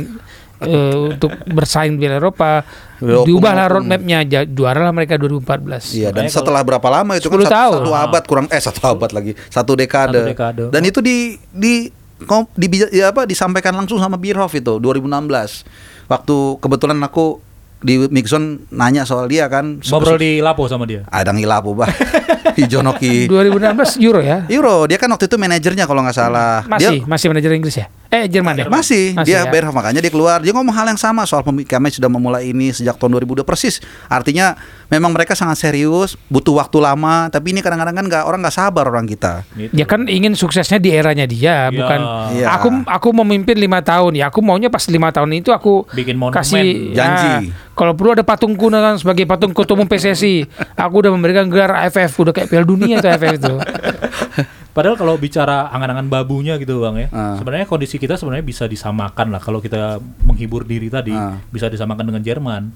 [0.60, 2.62] eh, untuk bersaing di Piala Eropa.
[3.00, 5.96] Walaupun- Diubahlah roadmapnya, ja- juara lah mereka 2014.
[5.96, 7.80] Iya dan Makanya setelah berapa lama itu 10 kan satu, tahun.
[7.82, 10.14] satu abad kurang eh satu abad lagi satu dekade.
[10.14, 10.64] Satu dekade.
[10.70, 11.18] Dan itu di
[11.50, 11.90] di
[12.22, 15.66] kom- di, ya apa disampaikan langsung sama Bierhoff itu 2016.
[16.06, 17.40] Waktu kebetulan aku
[17.82, 21.02] di Mixon nanya soal dia kan Ngobrol di Lapo sama dia.
[21.10, 21.90] ada ngilapu bah
[22.58, 24.46] Hijonoki 2016 Euro ya.
[24.48, 27.88] Euro dia kan waktu itu manajernya kalau nggak salah Masih, dia masih manajer Inggris ya?
[28.12, 28.68] Eh, Jerman ya?
[28.68, 29.72] masih, dia ya?
[29.72, 33.24] Makanya dia keluar dia ngomong hal yang sama soal kami sudah memulai ini sejak tahun
[33.24, 34.60] 2002 persis artinya
[34.92, 38.84] memang mereka sangat serius butuh waktu lama tapi ini kadang-kadang kan nggak orang nggak sabar
[38.92, 39.72] orang kita Gitu.
[39.72, 41.72] Ya kan ingin suksesnya di eranya dia, Iya.
[41.72, 42.00] bukan
[42.36, 42.48] Iya.
[42.52, 44.28] aku aku memimpin lima tahun ya.
[44.28, 46.36] Aku maunya pas lima tahun itu aku Bikin monumen.
[46.36, 47.48] kasih Janji.
[47.48, 50.44] Nah, kalau perlu ada patungku kan sebagai patung ketua umum PSSI.
[50.76, 53.56] Aku udah memberikan gelar AFF, udah kayak Piala Dunia itu AFF itu.
[54.72, 57.36] Padahal kalau bicara angan-angan babunya gitu bang ya, Ah.
[57.36, 61.36] sebenarnya kondisi kita sebenarnya bisa disamakan lah kalau kita menghibur diri tadi Ah.
[61.52, 62.72] bisa disamakan dengan Jerman,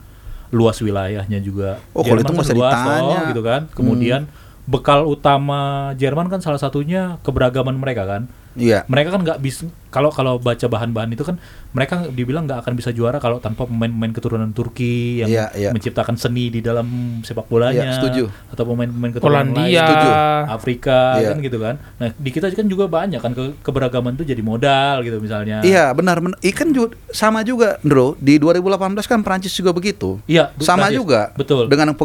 [0.52, 1.80] luas wilayahnya juga.
[1.96, 3.00] Oh, kalau itu Jerman nggak usah kan luas, ditanya.
[3.00, 3.16] Hmm.
[3.16, 3.62] toh, gitu kan.
[3.72, 4.22] Kemudian
[4.66, 5.62] bekal utama
[5.96, 8.28] Jerman kan salah satunya keberagaman mereka kan.
[8.56, 11.40] Iya Mereka kan nggak bisa kalau kalau baca bahan-bahan itu kan
[11.72, 15.70] mereka dibilang nggak akan bisa juara kalau tanpa pemain-pemain keturunan Turki yang Iya, iya.
[15.72, 16.84] menciptakan seni di dalam
[17.22, 18.24] sepak bolanya Iya, setuju.
[18.52, 19.56] atau pemain-pemain keturunan lain.
[19.56, 19.82] Polandia.
[19.82, 20.10] Setuju.
[20.52, 21.28] Afrika Iya.
[21.32, 21.76] kan gitu kan.
[21.96, 25.64] Nah, di kita kan juga banyak kan ke- keberagaman itu jadi modal gitu misalnya.
[25.64, 26.36] Iya benar benar.
[26.44, 28.20] Ikan juga sama juga, Bro.
[28.20, 30.20] Di 2018 kan Prancis juga begitu.
[30.28, 31.00] Iya, du- Sama Prancis.
[31.00, 31.32] juga.
[31.40, 31.72] Betul.
[31.72, 31.96] Dengan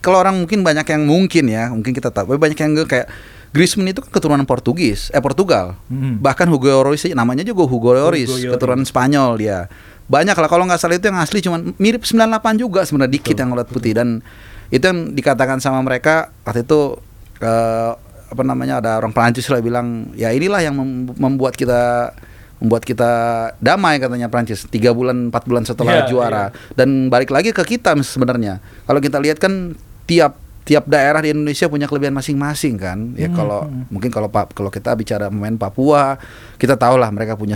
[0.00, 3.08] kalau orang mungkin banyak yang mungkin ya, mungkin kita tahu, tapi banyak yang nggak kayak
[3.56, 5.80] Griezmann itu kan keturunan Portugis, eh Portugal.
[5.88, 6.20] Mm.
[6.20, 8.52] Bahkan Hugo Lloris namanya juga Hugo Lloris, Hugo Lloris.
[8.52, 9.58] keturunan Spanyol dia.
[10.06, 12.20] Banyak lah kalau nggak salah itu yang asli cuman mirip 98
[12.60, 14.20] juga sebenarnya dikit yang ngeliat putih dan
[14.68, 17.00] itu yang dikatakan sama mereka waktu itu
[17.40, 17.90] eh,
[18.26, 22.14] apa namanya ada orang Prancis lah bilang ya inilah yang mem- membuat kita
[22.56, 23.10] membuat kita
[23.58, 27.94] damai katanya Prancis tiga bulan empat bulan setelah Iya, juara dan balik lagi ke kita
[27.98, 29.74] sebenarnya kalau kita lihat kan
[30.06, 34.50] tiap tiap daerah di Indonesia punya kelebihan masing-masing kan ya Hmm, kalau mungkin kalau Pak
[34.50, 36.18] kalau kita bicara pemain Papua
[36.56, 37.54] kita tahu lah mereka punya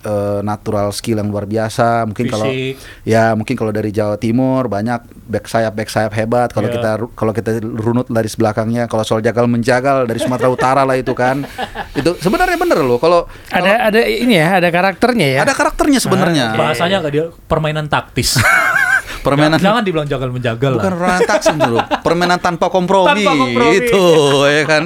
[0.00, 2.76] eh, natural skill yang luar biasa mungkin kalau Fisik.
[3.02, 4.96] ya mungkin kalau dari Jawa Timur banyak
[5.26, 6.76] back sayap back sayap hebat kalau Iya.
[6.76, 11.12] kita kalau kita runut dari belakangnya kalau soal jagal menjagal dari Sumatera Utara lah itu
[11.12, 11.44] kan
[11.92, 15.38] itu sebenarnya bener loh kalau Ada ada ini ya, ada karakternya ya.
[15.44, 18.36] ada karakternya sebenarnya Bahasanya kayak dia permainan taktis.
[19.20, 21.78] permainan Jangan dibilang jagal menjagal bukan permainan taksim dulu.
[22.00, 23.76] Permainan tanpa kompromi, Tanpa kompromi.
[23.78, 24.04] itu
[24.46, 24.84] ya kan?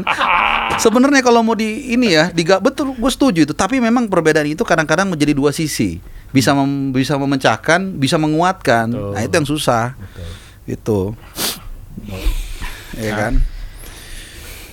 [0.74, 3.54] Sebenarnya kalau mau di ini ya diga betul gue setuju itu.
[3.54, 6.02] Tapi memang perbedaan itu kadang-kadang menjadi dua sisi.
[6.28, 8.90] Bisa mem- bisa memecahkan bisa menguatkan.
[8.90, 9.10] Betul.
[9.14, 9.94] nah itu yang susah.
[10.64, 11.14] Itu
[12.94, 13.32] ya kan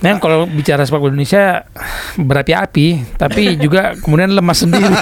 [0.02, 1.62] Nah, kalau bicara sepak bola Indonesia
[2.16, 2.86] berapi-api,
[3.16, 4.90] tapi juga kemudian lemas sendiri.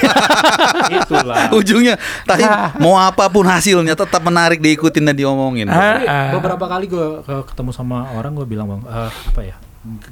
[0.91, 1.51] Itulah.
[1.53, 2.75] ujungnya tapi Ah.
[2.77, 6.03] mau apa pun hasilnya tetap menarik diikutin dan diomongin Ah.
[6.03, 9.55] Tapi beberapa kali gue ketemu sama orang gue bilang bang "Eh, apa ya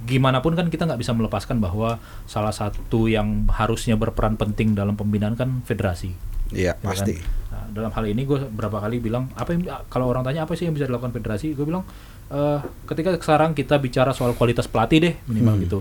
[0.00, 4.94] gimana pun kan kita nggak bisa melepaskan bahwa salah satu yang harusnya berperan penting dalam
[4.94, 6.14] pembinaan kan federasi
[6.50, 6.92] iya ya kan?
[6.92, 7.16] pasti
[7.48, 10.68] Nah, dalam hal ini gue berapa kali bilang apa yang kalau orang tanya apa sih
[10.68, 11.80] yang bisa dilakukan federasi gue bilang
[12.28, 15.64] "Eh, ketika sekarang kita bicara soal kualitas pelatih deh minimal Hmm.
[15.64, 15.78] gitu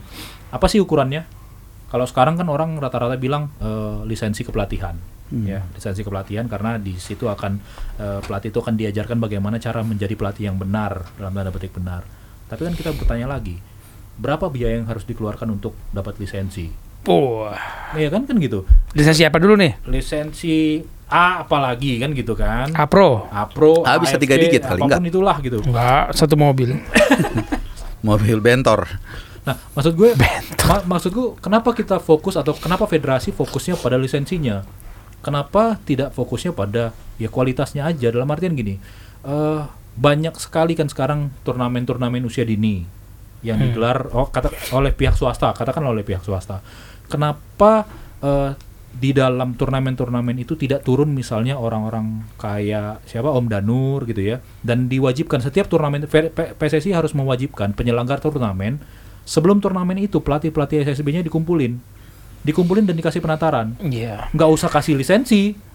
[0.48, 1.28] apa sih ukurannya
[1.88, 4.96] kalau sekarang kan orang rata-rata bilang eh, lisensi kepelatihan
[5.28, 5.44] Hmm.
[5.44, 7.60] ya lisensi kepelatihan karena di situ akan
[8.00, 12.08] eh, pelatih itu akan diajarkan bagaimana cara menjadi pelatih yang benar dalam tanda petik benar
[12.48, 13.60] tapi kan kita bertanya lagi
[14.16, 16.72] berapa biaya yang harus dikeluarkan untuk dapat lisensi
[17.08, 17.56] Wah,
[17.96, 19.80] Iya kan kan gitu lisensi apa dulu nih?
[19.88, 23.32] lisensi A apalagi kan gitu kan Apro.
[23.32, 25.08] Apro, Ah, bisa tiga digit kali, apa pun enggak?
[25.08, 25.64] itulah gitu.
[25.64, 26.76] Enggak, satu mobil.
[28.08, 28.86] mobil bentor
[29.48, 30.12] Nah, maksud gue,
[30.68, 34.68] ma- maksud gue, kenapa kita fokus atau kenapa federasi fokusnya pada lisensinya?
[35.24, 38.12] Kenapa tidak fokusnya pada ya kualitasnya aja?
[38.12, 38.76] Dalam artian gini,
[39.24, 39.62] eh
[39.96, 42.84] banyak sekali kan sekarang turnamen-turnamen usia dini
[43.40, 46.60] yang digelar oh, kata, oleh pihak swasta, katakanlah oleh pihak swasta.
[47.08, 47.88] Kenapa
[48.22, 48.52] eh,
[48.98, 54.90] di dalam turnamen-turnamen itu tidak turun misalnya orang-orang kayak siapa Om Danur gitu ya dan
[54.90, 56.10] diwajibkan setiap turnamen
[56.58, 58.82] PSSI harus mewajibkan penyelenggara turnamen
[59.22, 61.78] sebelum turnamen itu pelatih-pelatih SSB-nya dikumpulin.
[62.42, 63.76] Dikumpulin dan dikasih penataran.
[63.84, 64.32] Iya.
[64.34, 65.67] nggak usah kasih lisensi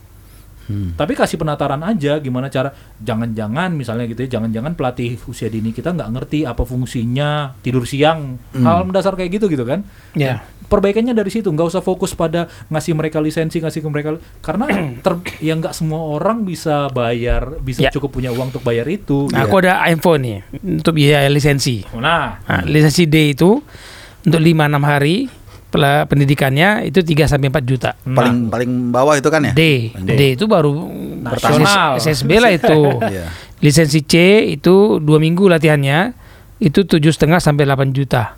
[0.63, 0.95] Hmm.
[0.95, 5.91] tapi kasih penataran aja gimana cara jangan-jangan misalnya gitu ya jangan-jangan pelatih usia dini kita
[5.91, 8.63] nggak ngerti apa fungsinya tidur siang Hmm.
[8.63, 10.45] hal mendasar kayak gitu gitu kan Ya.
[10.65, 14.71] perbaikannya dari situ nggak usah fokus pada ngasih mereka lisensi ngasih ke mereka karena
[15.05, 17.91] ter, ya nggak semua orang bisa bayar bisa Ya.
[17.91, 21.83] cukup punya uang untuk bayar itu Nah, aku ada info nih untuk biaya lisensi.
[21.93, 23.59] nah Nah, lisensi D itu
[24.23, 25.42] untuk 5-6 hari pela-
[25.81, 27.97] pendidikannya itu 3 sampai 4 juta.
[28.05, 29.53] Paling paling bawah itu kan ya?
[29.53, 30.09] D, D.
[30.13, 30.73] D itu baru
[31.23, 31.97] Nasional.
[31.97, 32.79] SSB lah itu.
[33.13, 33.27] Iya.
[33.63, 34.15] Lisensi C
[34.51, 36.13] itu dua minggu latihannya
[36.59, 38.35] itu tujuh setengah sampai 8 juta.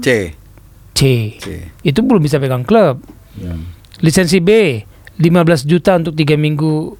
[0.00, 0.30] C.
[0.94, 1.00] C.
[1.36, 1.46] C.
[1.82, 3.02] Itu belum bisa pegang klub.
[3.98, 4.78] Lisensi B
[5.18, 6.94] 15 juta untuk tiga minggu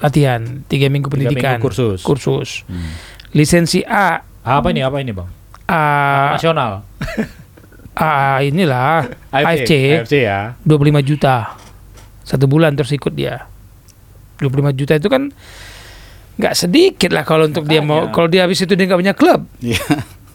[0.00, 2.00] latihan, tiga minggu Tiga pendidikan, minggu kursus.
[2.00, 2.50] kursus.
[3.32, 4.80] Lisensi A, Apa ini?
[4.80, 5.28] Apa ini, Bang?
[5.68, 6.84] A, Nasional.
[8.00, 10.56] A inilah AFC, AFC ya.
[10.62, 10.72] 25
[11.04, 11.52] juta
[12.22, 13.44] satu bulan terus ikut dia.
[14.38, 15.28] 25 juta itu kan
[16.34, 18.14] nggak sedikit lah kalau untuk dia mau Makanya.
[18.16, 19.44] kalau dia habis itu dia nggak punya klub.
[19.60, 19.76] Iya.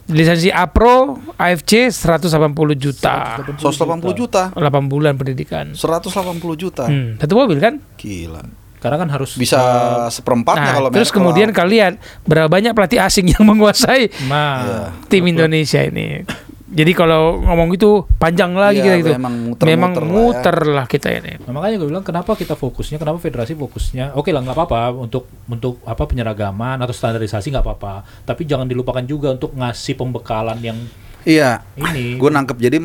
[0.06, 2.30] Lisensi A Pro AFC 180
[2.78, 3.42] juta.
[3.42, 4.54] 180 juta.
[4.54, 5.74] 8 bulan pendidikan.
[5.74, 6.06] 180
[6.54, 6.86] juta.
[6.86, 7.82] Hmm, satu mobil kan?
[7.98, 8.46] Gila.
[8.78, 9.58] Karena kan harus Bisa
[10.06, 15.26] seperempatnya Nah, kalau terus kemudian kalau- kalian berapa banyak pelatih asing yang menguasai Nah, tim
[15.26, 16.22] Indonesia ini.
[16.66, 19.10] Jadi kalau ngomong itu panjang lagi Iya, kita gitu.
[19.14, 20.10] memang muter-muter Memang lah ya.
[20.10, 21.32] muter lah kita ini.
[21.40, 25.30] Nah, makanya gue bilang kenapa kita fokusnya, kenapa federasi fokusnya, oke lah nggak apa-apa untuk
[25.46, 30.78] untuk apa penyeragaman atau standarisasi nggak apa-apa, tapi jangan dilupakan juga untuk ngasih pembekalan yang
[31.22, 31.62] Iya.
[31.76, 32.14] ini.
[32.16, 32.82] Gue nangkep jadi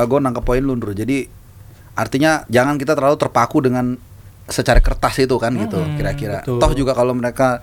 [0.00, 0.92] gue nangkep poin lu Ndro.
[0.92, 1.28] Jadi
[1.94, 4.00] artinya jangan kita terlalu terpaku dengan
[4.44, 6.40] secara kertas itu kan gitu Hmm, kira-kira.
[6.40, 7.60] Toh juga kalau mereka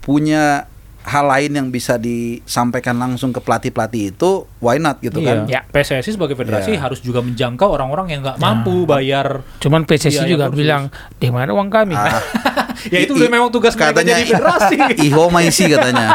[0.00, 0.68] punya
[1.08, 5.44] hal lain yang bisa disampaikan langsung ke pelatih-pelatih itu why not gitu kan.
[5.44, 5.64] Iya.
[5.66, 6.84] PSSI sebagai federasi Iya.
[6.84, 9.40] harus juga menjangkau orang-orang yang nggak mampu bayar.
[9.58, 10.60] Cuman PSSI Iya, juga kursus.
[10.60, 10.82] bilang,
[11.16, 12.20] "Di mana uang kami?" Ah,
[12.94, 14.76] ya itu I- udah memang tugas katanya jadi federasi.
[15.08, 16.06] Iho maisi katanya.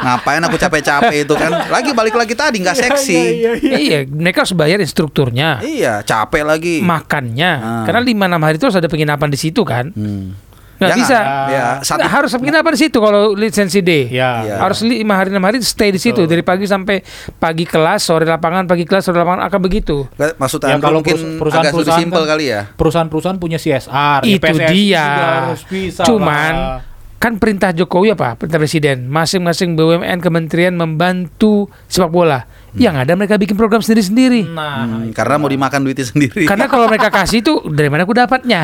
[0.00, 1.52] Ngapain aku capek-capek itu kan?
[1.68, 3.12] Lagi balik lagi tadi nggak seksi.
[3.12, 3.76] Iya, iya, iya.
[3.76, 6.80] iya, mereka harus bayar instrukturnya, Iya, capek lagi.
[6.80, 7.52] makannya.
[7.54, 7.84] Ah.
[7.84, 9.92] Karena lima enam hari terus ada penginapan di situ kan.
[9.92, 10.32] Hmm.
[10.80, 11.18] Nggak bisa.
[11.46, 14.08] Ya, satu Nggak, harus penginapan di situ kalau lisensi D.
[14.08, 14.30] Iya.
[14.42, 14.54] Iya.
[14.58, 17.04] Harus lima hari enam hari stay di situ dari pagi sampai
[17.36, 20.08] pagi kelas, sore lapangan, pagi kelas, sore lapangan akan begitu.
[20.16, 22.60] Maksud Ya, Andrew kalau mungkin perus- agak perusahaan-perusahaan simpel kan- kali ya.
[22.72, 23.92] Perusahaan-perusahaan punya CSR.
[24.22, 25.04] ya itu PSSI dia.
[25.04, 26.78] juga harus bisa Cuman lah.
[27.16, 28.32] kan perintah Jokowi apa?
[28.34, 32.48] Perintah Presiden, masing-masing BUMN kementerian membantu sepak bola.
[32.78, 34.46] Yang ada mereka bikin program sendiri-sendiri.
[34.46, 36.46] Nah, Hmm, karena mau dimakan duitnya sendiri.
[36.46, 38.60] Karena kalau mereka kasih itu dari mana aku dapatnya?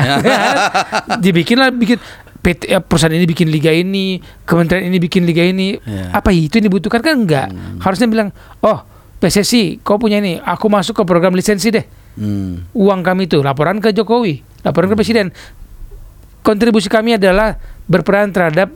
[1.23, 1.99] Dibikinlah bikin
[2.39, 5.75] PT, eh, perusahaan ini bikin liga ini, kementerian ini bikin liga ini.
[5.75, 6.15] Iya.
[6.15, 7.51] Apa itu yang dibutuhkan kan enggak?
[7.83, 8.29] Harusnya bilang,
[8.63, 8.79] "Oh,
[9.19, 11.83] PSSI, kau punya ini, aku masuk ke program lisensi deh."
[12.15, 12.63] Hmm.
[12.71, 15.35] Uang kami itu laporan ke Jokowi, laporan ke presiden.
[16.39, 17.59] Kontribusi kami adalah
[17.91, 18.71] berperan terhadap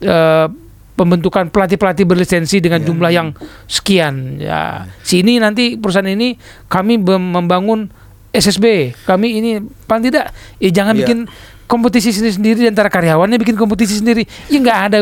[0.00, 0.46] eh,
[0.94, 3.34] pembentukan pelatih-pelatih berlisensi dengan jumlah yang
[3.66, 4.38] sekian.
[4.38, 7.90] Ya, sini nanti perusahaan ini kami membangun
[8.30, 8.94] SSB.
[9.02, 9.50] Kami ini
[9.84, 11.00] paling tidak ya jangan Iya.
[11.02, 11.18] bikin
[11.64, 14.22] kompetisi sendiri-sendiri di antara karyawannya bikin kompetisi sendiri.
[14.46, 14.98] Ya nggak ada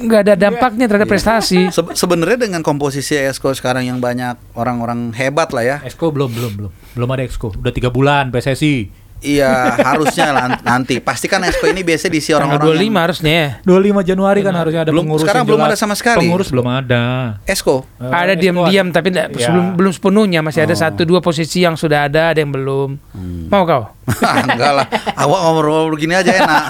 [0.00, 1.70] nggak ada dampaknya terhadap prestasi.
[1.70, 5.76] Se- sebenarnya dengan komposisi Esko sekarang yang banyak orang-orang hebat lah ya.
[5.82, 7.52] Exco belum belum belum belum ada Exco.
[7.52, 9.05] Udah tiga bulan PSSI.
[9.16, 9.48] Iya,
[9.80, 10.28] harusnya
[10.60, 11.00] nanti.
[11.00, 13.48] Pasti kan Esko ini biasanya diisi orang-orang 25 yang- harusnya ya.
[13.64, 15.22] 25 Januari kan harusnya ada Belum- pengurus.
[15.24, 15.70] sekarang yang belum jelas.
[15.72, 16.18] ada sama sekali.
[16.22, 17.02] Pengurus belum ada.
[17.42, 17.76] Esko.
[17.96, 19.48] Eh, ada diam-diam tapi enggak, Ya.
[19.48, 20.78] sebelum belum sepenuhnya masih ada Oh.
[20.78, 23.00] satu dua posisi yang sudah ada ada yang belum.
[23.10, 23.48] Hmm.
[23.48, 23.82] Mau kau?
[24.46, 24.86] Enggak lah.
[25.16, 26.62] Awak ngobrol begini aja enak.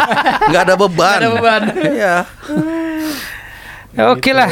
[0.46, 1.18] Enggak ada beban.
[1.18, 1.62] Nggak ada beban.
[1.96, 2.14] Iya.
[4.08, 4.32] Oke Gitu.
[4.32, 4.48] lah.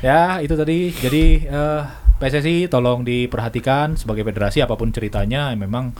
[0.00, 0.92] Ya, itu tadi.
[0.92, 1.82] Jadi eh,
[2.14, 5.90] PSSI tolong diperhatikan sebagai federasi apa pun ceritanya memang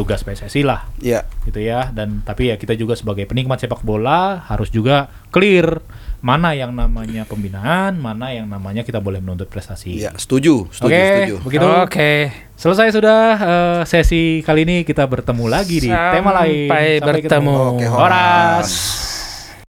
[0.00, 1.28] tugas PSSI lah Iya.
[1.44, 5.84] gitu ya dan tapi ya kita juga sebagai penikmat sepak bola harus juga clear
[6.20, 10.04] mana yang namanya pembinaan, mana yang namanya kita boleh menuntut prestasi.
[10.04, 11.34] Iya, setuju, setuju, Oke, setuju.
[11.48, 11.66] begitu.
[11.80, 12.12] Oke.
[12.60, 16.68] Selesai sudah eh, sesi kali ini kita bertemu lagi di tema lain.
[16.68, 17.56] Sampai bertemu.
[17.72, 18.68] Oke, Horas.